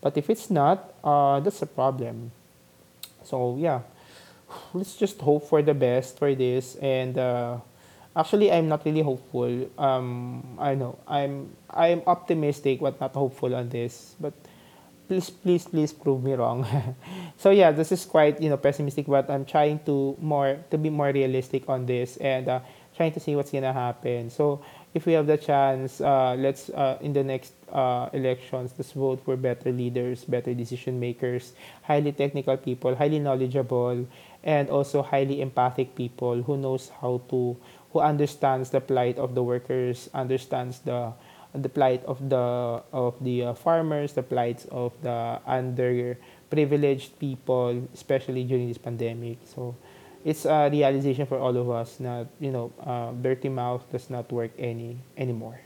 But 0.00 0.16
if 0.16 0.28
it's 0.28 0.50
not, 0.50 0.92
uh, 1.02 1.40
that's 1.40 1.62
a 1.62 1.66
problem. 1.66 2.30
So 3.24 3.56
yeah, 3.58 3.80
let's 4.74 4.96
just 4.96 5.20
hope 5.20 5.48
for 5.48 5.62
the 5.62 5.72
best 5.72 6.18
for 6.18 6.34
this. 6.34 6.76
And 6.76 7.16
uh, 7.16 7.56
actually, 8.14 8.52
I'm 8.52 8.68
not 8.68 8.84
really 8.84 9.00
hopeful. 9.00 9.70
Um, 9.78 10.44
I 10.60 10.74
know 10.74 10.98
I'm 11.08 11.56
I'm 11.70 12.02
optimistic, 12.06 12.80
but 12.80 13.00
not 13.00 13.14
hopeful 13.14 13.54
on 13.54 13.70
this. 13.70 14.14
But 14.20 14.34
please, 15.08 15.30
please, 15.30 15.64
please 15.64 15.92
prove 15.92 16.22
me 16.22 16.34
wrong. 16.34 16.68
so 17.38 17.48
yeah, 17.48 17.72
this 17.72 17.90
is 17.90 18.04
quite 18.04 18.42
you 18.42 18.50
know 18.50 18.58
pessimistic, 18.58 19.06
but 19.06 19.30
I'm 19.30 19.46
trying 19.46 19.80
to 19.88 20.16
more 20.20 20.60
to 20.70 20.76
be 20.76 20.90
more 20.90 21.08
realistic 21.08 21.64
on 21.68 21.86
this 21.86 22.18
and. 22.18 22.48
Uh, 22.48 22.60
trying 22.96 23.12
to 23.12 23.20
see 23.20 23.34
what's 23.34 23.50
gonna 23.50 23.72
happen. 23.72 24.30
So 24.30 24.62
if 24.94 25.06
we 25.06 25.12
have 25.14 25.26
the 25.26 25.36
chance, 25.36 26.00
uh, 26.00 26.36
let's 26.38 26.70
uh, 26.70 26.98
in 27.00 27.12
the 27.12 27.24
next 27.24 27.52
uh, 27.72 28.08
elections, 28.12 28.72
let's 28.78 28.92
vote 28.92 29.20
for 29.24 29.36
better 29.36 29.72
leaders, 29.72 30.24
better 30.24 30.54
decision 30.54 31.00
makers, 31.00 31.52
highly 31.82 32.12
technical 32.12 32.56
people, 32.56 32.94
highly 32.94 33.18
knowledgeable, 33.18 34.06
and 34.44 34.70
also 34.70 35.02
highly 35.02 35.40
empathic 35.40 35.94
people 35.94 36.42
who 36.42 36.56
knows 36.56 36.90
how 37.00 37.20
to, 37.30 37.56
who 37.92 37.98
understands 37.98 38.70
the 38.70 38.80
plight 38.80 39.18
of 39.18 39.34
the 39.34 39.42
workers, 39.42 40.08
understands 40.14 40.78
the 40.80 41.12
the 41.54 41.68
plight 41.68 42.02
of 42.04 42.18
the 42.28 42.82
of 42.92 43.14
the 43.22 43.44
uh, 43.44 43.54
farmers, 43.54 44.12
the 44.14 44.22
plight 44.22 44.66
of 44.70 44.92
the 45.02 45.38
underprivileged 45.46 47.18
people, 47.18 47.88
especially 47.94 48.44
during 48.44 48.68
this 48.68 48.78
pandemic. 48.78 49.38
So 49.46 49.74
it's 50.24 50.46
a 50.46 50.68
realization 50.72 51.26
for 51.26 51.38
all 51.38 51.56
of 51.56 51.70
us 51.70 51.96
that 52.00 52.26
you 52.40 52.50
know 52.50 52.72
uh, 52.80 53.12
dirty 53.12 53.48
mouth 53.48 53.84
does 53.92 54.08
not 54.08 54.30
work 54.32 54.50
any 54.58 54.98
anymore. 55.16 55.60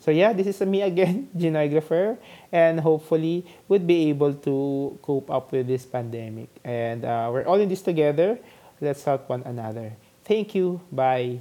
So 0.00 0.10
yeah 0.10 0.32
this 0.32 0.46
is 0.46 0.60
me 0.62 0.82
again 0.90 1.28
genographer 1.36 2.16
and 2.50 2.80
hopefully 2.80 3.44
would 3.68 3.86
be 3.86 4.08
able 4.08 4.34
to 4.48 4.98
cope 5.02 5.30
up 5.30 5.52
with 5.52 5.68
this 5.68 5.84
pandemic. 5.84 6.48
And 6.64 7.04
uh, 7.04 7.28
we're 7.32 7.44
all 7.44 7.60
in 7.60 7.68
this 7.68 7.82
together. 7.82 8.38
Let's 8.80 9.04
help 9.04 9.28
one 9.28 9.42
another. 9.44 9.92
Thank 10.24 10.54
you. 10.54 10.80
Bye 10.90 11.40